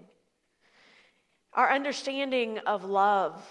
Our 1.54 1.72
understanding 1.72 2.58
of 2.66 2.84
love 2.84 3.42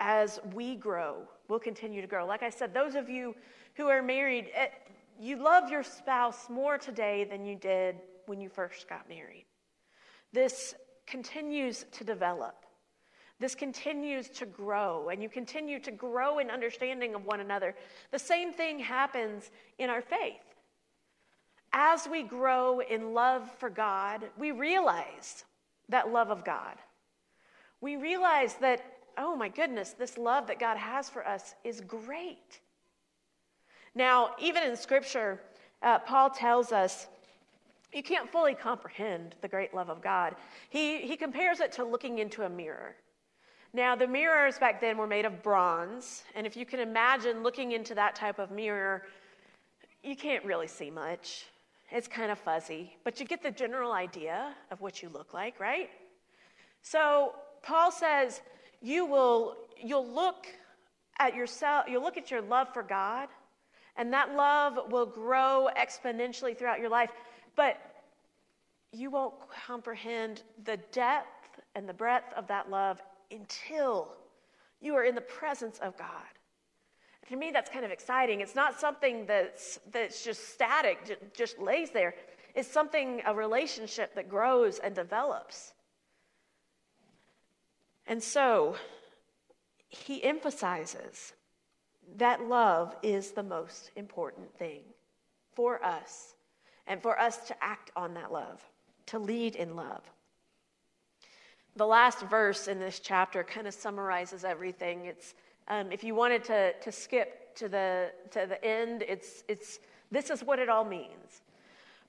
as 0.00 0.40
we 0.54 0.74
grow 0.74 1.28
will 1.48 1.58
continue 1.58 2.00
to 2.00 2.06
grow. 2.06 2.24
Like 2.24 2.42
I 2.42 2.48
said, 2.48 2.72
those 2.72 2.94
of 2.94 3.10
you 3.10 3.34
who 3.74 3.88
are 3.88 4.02
married, 4.02 4.46
eh, 4.54 4.68
you 5.20 5.36
love 5.36 5.70
your 5.70 5.82
spouse 5.82 6.48
more 6.48 6.78
today 6.78 7.24
than 7.24 7.44
you 7.44 7.56
did 7.56 7.96
when 8.24 8.40
you 8.40 8.48
first 8.48 8.88
got 8.88 9.06
married. 9.06 9.44
This 10.32 10.74
continues 11.06 11.84
to 11.92 12.04
develop. 12.04 12.61
This 13.40 13.54
continues 13.54 14.28
to 14.30 14.46
grow, 14.46 15.08
and 15.08 15.22
you 15.22 15.28
continue 15.28 15.80
to 15.80 15.90
grow 15.90 16.38
in 16.38 16.50
understanding 16.50 17.14
of 17.14 17.24
one 17.24 17.40
another. 17.40 17.74
The 18.10 18.18
same 18.18 18.52
thing 18.52 18.78
happens 18.78 19.50
in 19.78 19.90
our 19.90 20.02
faith. 20.02 20.42
As 21.72 22.06
we 22.06 22.22
grow 22.22 22.80
in 22.80 23.14
love 23.14 23.50
for 23.58 23.70
God, 23.70 24.24
we 24.38 24.52
realize 24.52 25.44
that 25.88 26.12
love 26.12 26.30
of 26.30 26.44
God. 26.44 26.76
We 27.80 27.96
realize 27.96 28.54
that, 28.60 28.84
oh 29.18 29.34
my 29.34 29.48
goodness, 29.48 29.90
this 29.90 30.16
love 30.16 30.46
that 30.46 30.60
God 30.60 30.76
has 30.76 31.08
for 31.08 31.26
us 31.26 31.54
is 31.64 31.80
great. 31.80 32.60
Now, 33.94 34.30
even 34.38 34.62
in 34.62 34.76
Scripture, 34.76 35.40
uh, 35.82 35.98
Paul 35.98 36.30
tells 36.30 36.72
us 36.72 37.08
you 37.92 38.02
can't 38.02 38.30
fully 38.30 38.54
comprehend 38.54 39.34
the 39.42 39.48
great 39.48 39.74
love 39.74 39.90
of 39.90 40.00
God. 40.00 40.34
He, 40.70 41.02
he 41.02 41.16
compares 41.16 41.60
it 41.60 41.72
to 41.72 41.84
looking 41.84 42.18
into 42.18 42.42
a 42.44 42.48
mirror. 42.48 42.96
Now, 43.74 43.96
the 43.96 44.06
mirrors 44.06 44.58
back 44.58 44.82
then 44.82 44.98
were 44.98 45.06
made 45.06 45.24
of 45.24 45.42
bronze, 45.42 46.24
and 46.34 46.46
if 46.46 46.56
you 46.56 46.66
can 46.66 46.78
imagine 46.78 47.42
looking 47.42 47.72
into 47.72 47.94
that 47.94 48.14
type 48.14 48.38
of 48.38 48.50
mirror, 48.50 49.04
you 50.02 50.14
can't 50.14 50.44
really 50.44 50.66
see 50.66 50.90
much. 50.90 51.46
It's 51.90 52.06
kind 52.06 52.30
of 52.30 52.38
fuzzy, 52.38 52.96
but 53.02 53.18
you 53.18 53.24
get 53.24 53.42
the 53.42 53.50
general 53.50 53.92
idea 53.92 54.54
of 54.70 54.82
what 54.82 55.02
you 55.02 55.08
look 55.08 55.32
like, 55.32 55.58
right? 55.58 55.88
So, 56.82 57.34
Paul 57.62 57.90
says 57.90 58.42
you 58.82 59.06
will 59.06 59.56
you'll 59.82 60.06
look 60.06 60.46
at 61.18 61.34
yourself, 61.34 61.86
you'll 61.88 62.02
look 62.02 62.16
at 62.16 62.30
your 62.30 62.42
love 62.42 62.68
for 62.74 62.82
God, 62.82 63.28
and 63.96 64.12
that 64.12 64.34
love 64.34 64.78
will 64.90 65.06
grow 65.06 65.68
exponentially 65.78 66.56
throughout 66.56 66.80
your 66.80 66.88
life. 66.88 67.10
But 67.56 67.78
you 68.92 69.10
won't 69.10 69.34
comprehend 69.66 70.42
the 70.64 70.78
depth 70.92 71.60
and 71.74 71.88
the 71.88 71.94
breadth 71.94 72.32
of 72.36 72.46
that 72.48 72.70
love 72.70 73.00
until 73.32 74.12
you 74.80 74.94
are 74.94 75.04
in 75.04 75.14
the 75.14 75.20
presence 75.20 75.78
of 75.78 75.96
God. 75.96 76.08
To 77.28 77.36
me, 77.36 77.50
that's 77.52 77.70
kind 77.70 77.84
of 77.84 77.90
exciting. 77.90 78.40
It's 78.40 78.54
not 78.54 78.78
something 78.78 79.26
that's, 79.26 79.78
that's 79.90 80.24
just 80.24 80.48
static, 80.52 81.32
just 81.34 81.58
lays 81.58 81.90
there. 81.90 82.14
It's 82.54 82.70
something, 82.70 83.22
a 83.24 83.34
relationship 83.34 84.14
that 84.16 84.28
grows 84.28 84.78
and 84.78 84.94
develops. 84.94 85.72
And 88.06 88.22
so, 88.22 88.76
he 89.88 90.22
emphasizes 90.24 91.32
that 92.16 92.42
love 92.42 92.96
is 93.02 93.30
the 93.30 93.42
most 93.42 93.90
important 93.96 94.52
thing 94.58 94.82
for 95.54 95.82
us 95.84 96.34
and 96.86 97.00
for 97.00 97.18
us 97.18 97.46
to 97.48 97.64
act 97.64 97.90
on 97.94 98.14
that 98.14 98.32
love, 98.32 98.62
to 99.06 99.18
lead 99.18 99.54
in 99.54 99.76
love. 99.76 100.02
The 101.76 101.86
last 101.86 102.20
verse 102.20 102.68
in 102.68 102.78
this 102.78 103.00
chapter 103.00 103.42
kind 103.42 103.66
of 103.66 103.74
summarizes 103.74 104.44
everything. 104.44 105.06
It's 105.06 105.34
um, 105.68 105.92
if 105.92 106.04
you 106.04 106.14
wanted 106.14 106.44
to, 106.44 106.72
to 106.72 106.92
skip 106.92 107.54
to 107.56 107.68
the, 107.68 108.10
to 108.32 108.46
the 108.46 108.62
end, 108.64 109.04
it's, 109.06 109.44
it's, 109.48 109.78
this 110.10 110.30
is 110.30 110.42
what 110.42 110.58
it 110.58 110.68
all 110.68 110.84
means. 110.84 111.42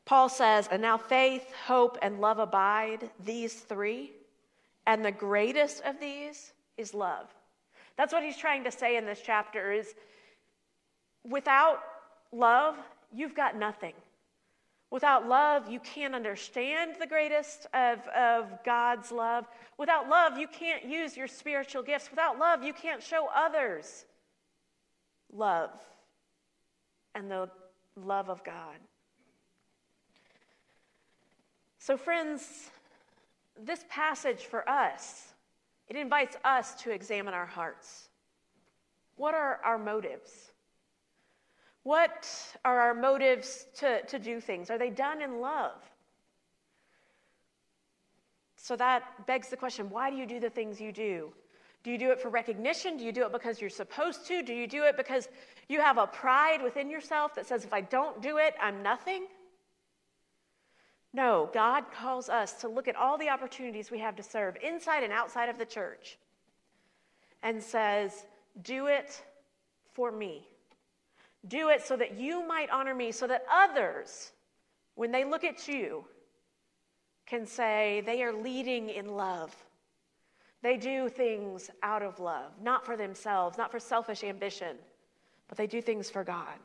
Paul 0.05 0.27
says, 0.29 0.67
And 0.71 0.81
now 0.81 0.97
faith, 0.97 1.53
hope, 1.65 1.97
and 2.01 2.19
love 2.19 2.39
abide, 2.39 3.09
these 3.23 3.53
three, 3.53 4.11
and 4.85 5.03
the 5.03 5.11
greatest 5.11 5.81
of 5.83 5.99
these 5.99 6.53
is 6.77 6.93
love. 6.93 7.27
That's 7.95 8.11
what 8.11 8.23
he's 8.23 8.37
trying 8.37 8.63
to 8.63 8.71
say 8.71 8.97
in 8.97 9.05
this 9.05 9.21
chapter 9.23 9.71
is 9.71 9.93
without 11.23 11.79
love, 12.31 12.75
you've 13.13 13.35
got 13.35 13.55
nothing. 13.55 13.93
Without 14.93 15.27
love, 15.27 15.71
you 15.71 15.79
can't 15.79 16.13
understand 16.13 16.97
the 16.99 17.07
greatest 17.07 17.65
of, 17.73 18.07
of 18.09 18.63
God's 18.63 19.11
love. 19.11 19.47
Without 19.79 20.07
love, 20.07 20.37
you 20.37 20.47
can't 20.47 20.85
use 20.85 21.17
your 21.17 21.25
spiritual 21.25 21.81
gifts. 21.81 22.11
Without 22.11 22.37
love, 22.37 22.61
you 22.61 22.73
can't 22.73 23.01
show 23.01 23.27
others 23.35 24.05
love 25.31 25.71
and 27.15 27.31
the 27.31 27.49
love 27.95 28.29
of 28.29 28.43
God. 28.43 28.75
So, 31.79 31.97
friends, 31.97 32.69
this 33.59 33.83
passage 33.89 34.41
for 34.41 34.69
us, 34.69 35.33
it 35.87 35.95
invites 35.95 36.37
us 36.45 36.75
to 36.83 36.91
examine 36.91 37.33
our 37.33 37.47
hearts. 37.47 38.09
What 39.15 39.33
are 39.33 39.59
our 39.65 39.79
motives? 39.79 40.51
What 41.83 42.29
are 42.63 42.79
our 42.79 42.93
motives 42.93 43.65
to, 43.79 44.01
to 44.03 44.19
do 44.19 44.39
things? 44.39 44.69
Are 44.69 44.77
they 44.77 44.89
done 44.89 45.21
in 45.21 45.41
love? 45.41 45.73
So 48.55 48.77
that 48.77 49.27
begs 49.27 49.49
the 49.49 49.57
question 49.57 49.89
why 49.89 50.09
do 50.09 50.15
you 50.15 50.25
do 50.25 50.39
the 50.39 50.49
things 50.49 50.79
you 50.79 50.93
do? 50.93 51.33
Do 51.83 51.91
you 51.91 51.97
do 51.97 52.11
it 52.11 52.21
for 52.21 52.29
recognition? 52.29 52.95
Do 52.95 53.03
you 53.03 53.11
do 53.11 53.25
it 53.25 53.33
because 53.33 53.59
you're 53.59 53.69
supposed 53.69 54.25
to? 54.27 54.41
Do 54.41 54.53
you 54.53 54.67
do 54.67 54.83
it 54.83 54.95
because 54.95 55.27
you 55.67 55.81
have 55.81 55.97
a 55.97 56.07
pride 56.07 56.63
within 56.63 56.89
yourself 56.89 57.35
that 57.35 57.45
says, 57.45 57.65
if 57.65 57.73
I 57.73 57.81
don't 57.81 58.21
do 58.21 58.37
it, 58.37 58.55
I'm 58.61 58.81
nothing? 58.81 59.27
No, 61.13 61.49
God 61.53 61.91
calls 61.91 62.29
us 62.29 62.53
to 62.61 62.69
look 62.69 62.87
at 62.87 62.95
all 62.95 63.17
the 63.17 63.29
opportunities 63.29 63.91
we 63.91 63.99
have 63.99 64.15
to 64.15 64.23
serve 64.23 64.55
inside 64.63 65.03
and 65.03 65.11
outside 65.11 65.49
of 65.49 65.57
the 65.57 65.65
church 65.65 66.17
and 67.43 67.61
says, 67.61 68.25
do 68.63 68.87
it 68.87 69.21
for 69.91 70.09
me. 70.09 70.47
Do 71.47 71.69
it 71.69 71.85
so 71.85 71.97
that 71.97 72.17
you 72.17 72.47
might 72.47 72.69
honor 72.69 72.95
me, 72.95 73.11
so 73.11 73.27
that 73.27 73.45
others, 73.51 74.31
when 74.95 75.11
they 75.11 75.25
look 75.25 75.43
at 75.43 75.67
you, 75.67 76.05
can 77.25 77.45
say 77.45 78.01
they 78.05 78.23
are 78.23 78.33
leading 78.33 78.89
in 78.89 79.07
love. 79.07 79.55
They 80.61 80.77
do 80.77 81.09
things 81.09 81.69
out 81.81 82.01
of 82.01 82.19
love, 82.19 82.51
not 82.61 82.85
for 82.85 82.95
themselves, 82.95 83.57
not 83.57 83.71
for 83.71 83.79
selfish 83.79 84.23
ambition, 84.23 84.77
but 85.47 85.57
they 85.57 85.67
do 85.67 85.81
things 85.81 86.09
for 86.09 86.23
God. 86.23 86.57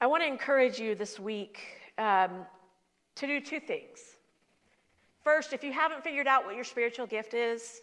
I 0.00 0.06
want 0.06 0.22
to 0.22 0.26
encourage 0.26 0.78
you 0.78 0.94
this 0.94 1.20
week 1.20 1.60
um, 1.98 2.46
to 3.16 3.26
do 3.26 3.40
two 3.40 3.60
things. 3.60 4.16
First, 5.22 5.52
if 5.52 5.62
you 5.62 5.72
haven't 5.72 6.02
figured 6.02 6.26
out 6.26 6.46
what 6.46 6.54
your 6.54 6.64
spiritual 6.64 7.06
gift 7.06 7.34
is, 7.34 7.82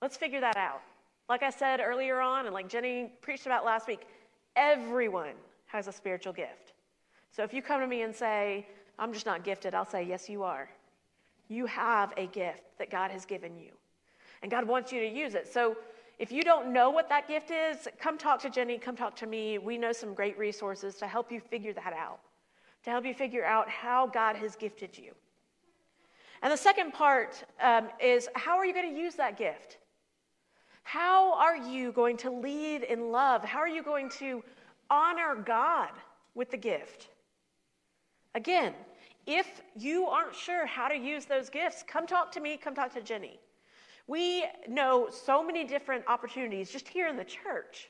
let's 0.00 0.16
figure 0.16 0.40
that 0.40 0.56
out. 0.56 0.82
Like 1.28 1.42
I 1.42 1.50
said 1.50 1.80
earlier 1.80 2.20
on, 2.20 2.46
and 2.46 2.54
like 2.54 2.68
Jenny 2.68 3.12
preached 3.20 3.46
about 3.46 3.64
last 3.64 3.86
week, 3.86 4.06
everyone 4.56 5.34
has 5.66 5.88
a 5.88 5.92
spiritual 5.92 6.32
gift. 6.32 6.72
So 7.30 7.42
if 7.42 7.54
you 7.54 7.62
come 7.62 7.80
to 7.80 7.86
me 7.86 8.02
and 8.02 8.14
say, 8.14 8.66
I'm 8.98 9.12
just 9.12 9.26
not 9.26 9.42
gifted, 9.44 9.74
I'll 9.74 9.86
say, 9.86 10.02
Yes, 10.02 10.28
you 10.28 10.42
are. 10.42 10.68
You 11.48 11.66
have 11.66 12.12
a 12.16 12.26
gift 12.26 12.62
that 12.78 12.90
God 12.90 13.10
has 13.10 13.24
given 13.24 13.58
you. 13.58 13.70
And 14.42 14.50
God 14.50 14.66
wants 14.66 14.92
you 14.92 15.00
to 15.00 15.08
use 15.08 15.34
it. 15.34 15.52
So 15.52 15.76
if 16.18 16.30
you 16.30 16.42
don't 16.42 16.72
know 16.72 16.90
what 16.90 17.08
that 17.08 17.28
gift 17.28 17.50
is, 17.50 17.88
come 17.98 18.18
talk 18.18 18.40
to 18.42 18.50
Jenny, 18.50 18.78
come 18.78 18.96
talk 18.96 19.16
to 19.16 19.26
me. 19.26 19.58
We 19.58 19.78
know 19.78 19.92
some 19.92 20.14
great 20.14 20.38
resources 20.38 20.96
to 20.96 21.06
help 21.06 21.32
you 21.32 21.40
figure 21.40 21.72
that 21.72 21.92
out, 21.92 22.20
to 22.84 22.90
help 22.90 23.04
you 23.04 23.14
figure 23.14 23.44
out 23.44 23.68
how 23.68 24.06
God 24.06 24.36
has 24.36 24.56
gifted 24.56 24.96
you. 24.96 25.12
And 26.42 26.52
the 26.52 26.56
second 26.56 26.92
part 26.92 27.44
um, 27.60 27.88
is 28.00 28.28
how 28.34 28.58
are 28.58 28.66
you 28.66 28.74
going 28.74 28.94
to 28.94 29.00
use 29.00 29.14
that 29.14 29.38
gift? 29.38 29.78
How 30.82 31.34
are 31.34 31.56
you 31.56 31.92
going 31.92 32.16
to 32.18 32.30
lead 32.30 32.82
in 32.82 33.10
love? 33.10 33.44
How 33.44 33.58
are 33.58 33.68
you 33.68 33.82
going 33.82 34.10
to 34.18 34.42
honor 34.90 35.34
God 35.36 35.90
with 36.34 36.50
the 36.50 36.56
gift? 36.56 37.08
Again, 38.34 38.74
if 39.26 39.62
you 39.76 40.06
aren't 40.06 40.34
sure 40.34 40.66
how 40.66 40.88
to 40.88 40.96
use 40.96 41.24
those 41.26 41.48
gifts, 41.48 41.84
come 41.86 42.06
talk 42.06 42.32
to 42.32 42.40
me, 42.40 42.56
come 42.56 42.74
talk 42.74 42.92
to 42.94 43.02
Jenny. 43.02 43.38
We 44.08 44.44
know 44.68 45.08
so 45.10 45.44
many 45.44 45.64
different 45.64 46.04
opportunities 46.08 46.70
just 46.70 46.88
here 46.88 47.08
in 47.08 47.16
the 47.16 47.24
church 47.24 47.88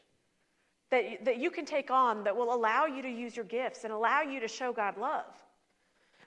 that, 0.91 1.25
that 1.25 1.39
you 1.39 1.51
can 1.51 1.65
take 1.65 1.91
on 1.91 2.23
that 2.25 2.37
will 2.37 2.55
allow 2.55 2.85
you 2.85 3.01
to 3.03 3.09
use 3.09 3.35
your 3.35 3.47
gifts 3.47 3.85
and 3.85 3.93
allow 3.93 4.21
you 4.21 4.41
to 4.41 4.49
show 4.49 4.73
God 4.73 4.99
love. 4.99 5.25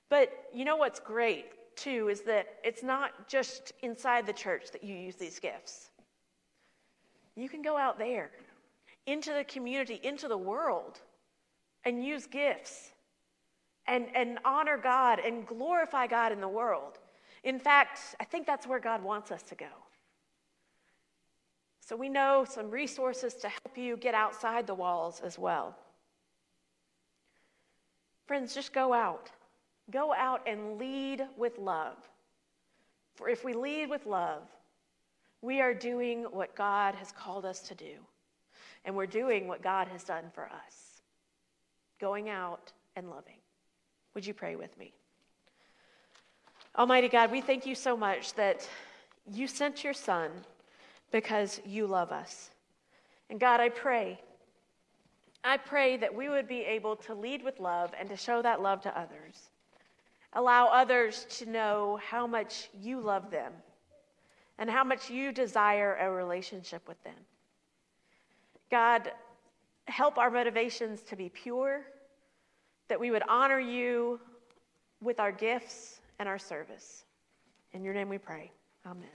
But 0.10 0.32
you 0.54 0.66
know 0.66 0.76
what's 0.76 1.00
great, 1.00 1.46
too, 1.76 2.10
is 2.10 2.22
that 2.22 2.48
it's 2.64 2.82
not 2.82 3.30
just 3.30 3.74
inside 3.84 4.26
the 4.26 4.34
church 4.34 4.72
that 4.72 4.84
you 4.84 4.96
use 4.96 5.16
these 5.16 5.40
gifts. 5.40 5.90
You 7.36 7.50
can 7.50 7.62
go 7.62 7.78
out 7.78 7.98
there 7.98 8.32
into 9.06 9.34
the 9.34 9.44
community, 9.44 10.00
into 10.04 10.28
the 10.28 10.38
world, 10.38 11.02
and 11.84 12.04
use 12.04 12.26
gifts 12.26 12.92
and, 13.88 14.08
and 14.16 14.40
honor 14.44 14.78
God 14.78 15.20
and 15.20 15.46
glorify 15.46 16.08
God 16.08 16.32
in 16.32 16.42
the 16.42 16.48
world. 16.48 17.00
In 17.44 17.60
fact, 17.60 18.00
I 18.20 18.24
think 18.24 18.48
that's 18.48 18.66
where 18.66 18.80
God 18.80 19.04
wants 19.04 19.32
us 19.32 19.44
to 19.44 19.56
go. 19.56 19.68
So 21.82 21.96
we 21.96 22.10
know 22.10 22.46
some 22.50 22.72
resources 22.72 23.36
to 23.36 23.50
help 23.50 23.78
you 23.78 23.96
get 23.98 24.16
outside 24.16 24.66
the 24.66 24.74
walls 24.74 25.22
as 25.24 25.38
well. 25.38 25.78
Friends, 28.26 28.56
just 28.56 28.74
go 28.74 28.92
out. 28.92 29.30
Go 29.92 30.12
out 30.16 30.42
and 30.48 30.80
lead 30.80 31.28
with 31.38 31.60
love. 31.60 31.98
For 33.14 33.30
if 33.30 33.44
we 33.46 33.54
lead 33.54 33.88
with 33.90 34.08
love, 34.08 34.42
we 35.46 35.62
are 35.62 35.76
doing 35.76 36.24
what 36.24 36.56
God 36.56 36.96
has 36.96 37.12
called 37.12 37.46
us 37.46 37.60
to 37.60 37.76
do. 37.76 37.94
And 38.84 38.96
we're 38.96 39.06
doing 39.06 39.48
what 39.48 39.62
God 39.62 39.88
has 39.90 40.04
done 40.04 40.26
for 40.34 40.46
us 40.46 41.02
going 42.00 42.30
out 42.30 42.74
and 42.96 43.10
loving. 43.10 43.38
Would 44.14 44.26
you 44.26 44.34
pray 44.34 44.56
with 44.56 44.78
me? 44.78 44.92
Almighty 46.78 47.08
God, 47.08 47.32
we 47.32 47.42
thank 47.42 47.66
you 47.66 47.76
so 47.76 47.96
much 47.96 48.34
that 48.34 48.68
you 49.32 49.48
sent 49.48 49.84
your 49.84 49.94
Son 49.94 50.30
because 51.12 51.62
you 51.66 51.88
love 51.88 52.12
us. 52.12 52.50
And 53.30 53.40
God, 53.40 53.60
I 53.60 53.70
pray, 53.70 54.20
I 55.44 55.58
pray 55.58 55.96
that 55.98 56.14
we 56.14 56.28
would 56.28 56.48
be 56.48 56.62
able 56.62 56.96
to 56.98 57.14
lead 57.14 57.44
with 57.44 57.60
love 57.60 57.92
and 57.98 58.10
to 58.10 58.18
show 58.18 58.42
that 58.42 58.62
love 58.62 58.82
to 58.82 59.00
others. 59.00 59.50
Allow 60.34 60.68
others 60.68 61.26
to 61.38 61.46
know 61.46 62.00
how 62.04 62.28
much 62.28 62.70
you 62.74 63.00
love 63.00 63.32
them 63.32 63.54
and 64.58 64.70
how 64.70 64.84
much 64.84 65.10
you 65.10 65.32
desire 65.32 65.96
a 65.96 66.10
relationship 66.10 66.88
with 66.88 67.02
them. 67.04 67.16
God, 68.72 69.12
help 69.88 70.18
our 70.18 70.32
motivations 70.32 71.02
to 71.04 71.16
be 71.16 71.30
pure, 71.30 71.86
that 72.88 73.00
we 73.00 73.12
would 73.12 73.24
honor 73.28 73.60
you 73.60 74.20
with 75.02 75.20
our 75.20 75.32
gifts 75.32 76.00
and 76.20 76.28
our 76.30 76.40
service. 76.40 77.06
In 77.74 77.84
your 77.84 77.94
name 77.94 78.10
we 78.10 78.18
pray. 78.18 78.52
Amen. 78.86 79.10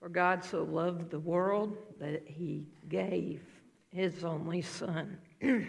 For 0.00 0.08
God 0.08 0.44
so 0.44 0.64
loved 0.64 1.10
the 1.10 1.20
world 1.20 1.76
that 2.00 2.22
he 2.26 2.66
gave 2.88 3.40
his 3.90 4.24
only 4.24 4.62
Son. 4.62 5.16
and 5.42 5.66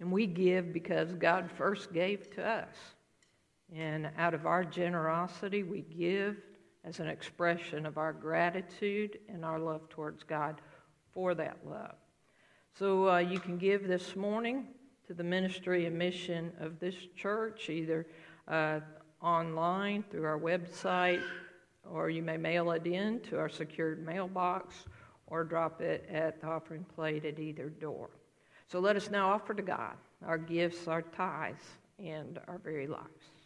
we 0.00 0.26
give 0.26 0.72
because 0.72 1.12
God 1.14 1.50
first 1.50 1.92
gave 1.92 2.30
to 2.36 2.46
us. 2.46 2.74
And 3.74 4.10
out 4.16 4.34
of 4.34 4.46
our 4.46 4.64
generosity, 4.64 5.62
we 5.62 5.82
give 5.82 6.36
as 6.84 7.00
an 7.00 7.08
expression 7.08 7.84
of 7.84 7.98
our 7.98 8.12
gratitude 8.12 9.18
and 9.28 9.44
our 9.44 9.58
love 9.58 9.88
towards 9.90 10.22
God 10.22 10.60
for 11.12 11.34
that 11.34 11.58
love. 11.66 11.96
So 12.78 13.10
uh, 13.10 13.18
you 13.18 13.40
can 13.40 13.58
give 13.58 13.86
this 13.86 14.16
morning 14.16 14.68
to 15.06 15.14
the 15.14 15.24
ministry 15.24 15.86
and 15.86 15.98
mission 15.98 16.52
of 16.60 16.78
this 16.78 16.94
church, 17.16 17.68
either 17.68 18.06
uh, 18.46 18.80
online 19.20 20.04
through 20.10 20.24
our 20.24 20.38
website, 20.38 21.22
or 21.90 22.08
you 22.08 22.22
may 22.22 22.36
mail 22.36 22.70
it 22.70 22.86
in 22.86 23.20
to 23.20 23.38
our 23.38 23.48
secured 23.48 24.04
mailbox, 24.04 24.86
or 25.26 25.44
drop 25.44 25.80
it 25.80 26.08
at 26.10 26.40
the 26.40 26.46
offering 26.46 26.84
plate 26.94 27.24
at 27.24 27.38
either 27.38 27.68
door. 27.68 28.10
So 28.66 28.78
let 28.80 28.96
us 28.96 29.10
now 29.10 29.30
offer 29.30 29.54
to 29.54 29.62
God 29.62 29.94
our 30.26 30.38
gifts, 30.38 30.88
our 30.88 31.02
tithes, 31.02 31.64
and 31.98 32.38
our 32.48 32.58
very 32.58 32.86
lives. 32.86 33.37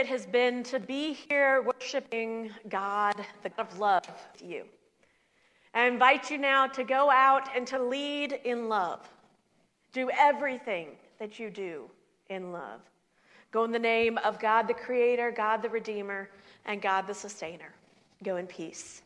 It 0.00 0.06
has 0.06 0.24
been 0.24 0.62
to 0.62 0.80
be 0.80 1.12
here 1.12 1.60
worshiping 1.60 2.50
God, 2.70 3.16
the 3.42 3.50
God 3.50 3.68
of 3.68 3.78
love, 3.78 4.02
with 4.06 4.50
you. 4.50 4.64
I 5.74 5.86
invite 5.86 6.30
you 6.30 6.38
now 6.38 6.66
to 6.68 6.82
go 6.82 7.10
out 7.10 7.50
and 7.54 7.66
to 7.66 7.78
lead 7.78 8.40
in 8.44 8.70
love. 8.70 9.06
Do 9.92 10.08
everything 10.18 10.88
that 11.18 11.38
you 11.38 11.50
do 11.50 11.84
in 12.30 12.50
love. 12.50 12.80
Go 13.52 13.64
in 13.64 13.72
the 13.72 13.78
name 13.78 14.16
of 14.24 14.40
God 14.40 14.66
the 14.66 14.74
Creator, 14.74 15.32
God 15.32 15.60
the 15.60 15.68
Redeemer, 15.68 16.30
and 16.64 16.80
God 16.80 17.06
the 17.06 17.12
Sustainer. 17.12 17.74
Go 18.24 18.36
in 18.36 18.46
peace. 18.46 19.02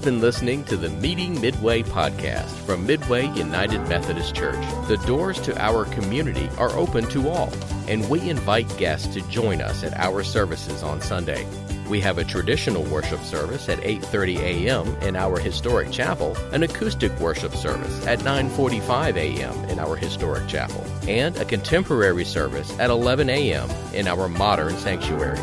You've 0.00 0.06
been 0.06 0.20
listening 0.22 0.64
to 0.64 0.78
the 0.78 0.88
Meeting 0.88 1.38
Midway 1.42 1.82
podcast 1.82 2.56
from 2.64 2.86
Midway 2.86 3.26
United 3.34 3.86
Methodist 3.86 4.34
Church. 4.34 4.56
The 4.88 4.96
doors 5.06 5.38
to 5.42 5.54
our 5.62 5.84
community 5.84 6.48
are 6.56 6.70
open 6.70 7.06
to 7.10 7.28
all, 7.28 7.52
and 7.86 8.08
we 8.08 8.30
invite 8.30 8.74
guests 8.78 9.12
to 9.12 9.20
join 9.28 9.60
us 9.60 9.84
at 9.84 9.92
our 9.98 10.24
services 10.24 10.82
on 10.82 11.02
Sunday. 11.02 11.46
We 11.86 12.00
have 12.00 12.16
a 12.16 12.24
traditional 12.24 12.82
worship 12.84 13.20
service 13.24 13.68
at 13.68 13.80
8:30 13.80 14.38
a.m. 14.38 14.86
in 15.02 15.16
our 15.16 15.38
historic 15.38 15.90
chapel, 15.90 16.34
an 16.52 16.62
acoustic 16.62 17.12
worship 17.20 17.54
service 17.54 18.06
at 18.06 18.20
9:45 18.20 19.16
a.m. 19.18 19.64
in 19.66 19.78
our 19.78 19.96
historic 19.96 20.48
chapel, 20.48 20.82
and 21.08 21.36
a 21.36 21.44
contemporary 21.44 22.24
service 22.24 22.72
at 22.78 22.88
11 22.88 23.28
a.m. 23.28 23.68
in 23.92 24.08
our 24.08 24.30
modern 24.30 24.78
sanctuary. 24.78 25.38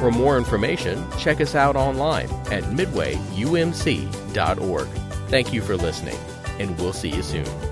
For 0.00 0.10
more 0.10 0.36
information, 0.38 1.04
check 1.18 1.42
us 1.42 1.54
out 1.54 1.76
online 1.76 2.30
at 2.50 2.64
midwayumc.org. 2.64 4.88
Thank 5.28 5.52
you 5.52 5.60
for 5.60 5.76
listening, 5.76 6.16
and 6.58 6.78
we'll 6.78 6.94
see 6.94 7.10
you 7.10 7.22
soon. 7.22 7.69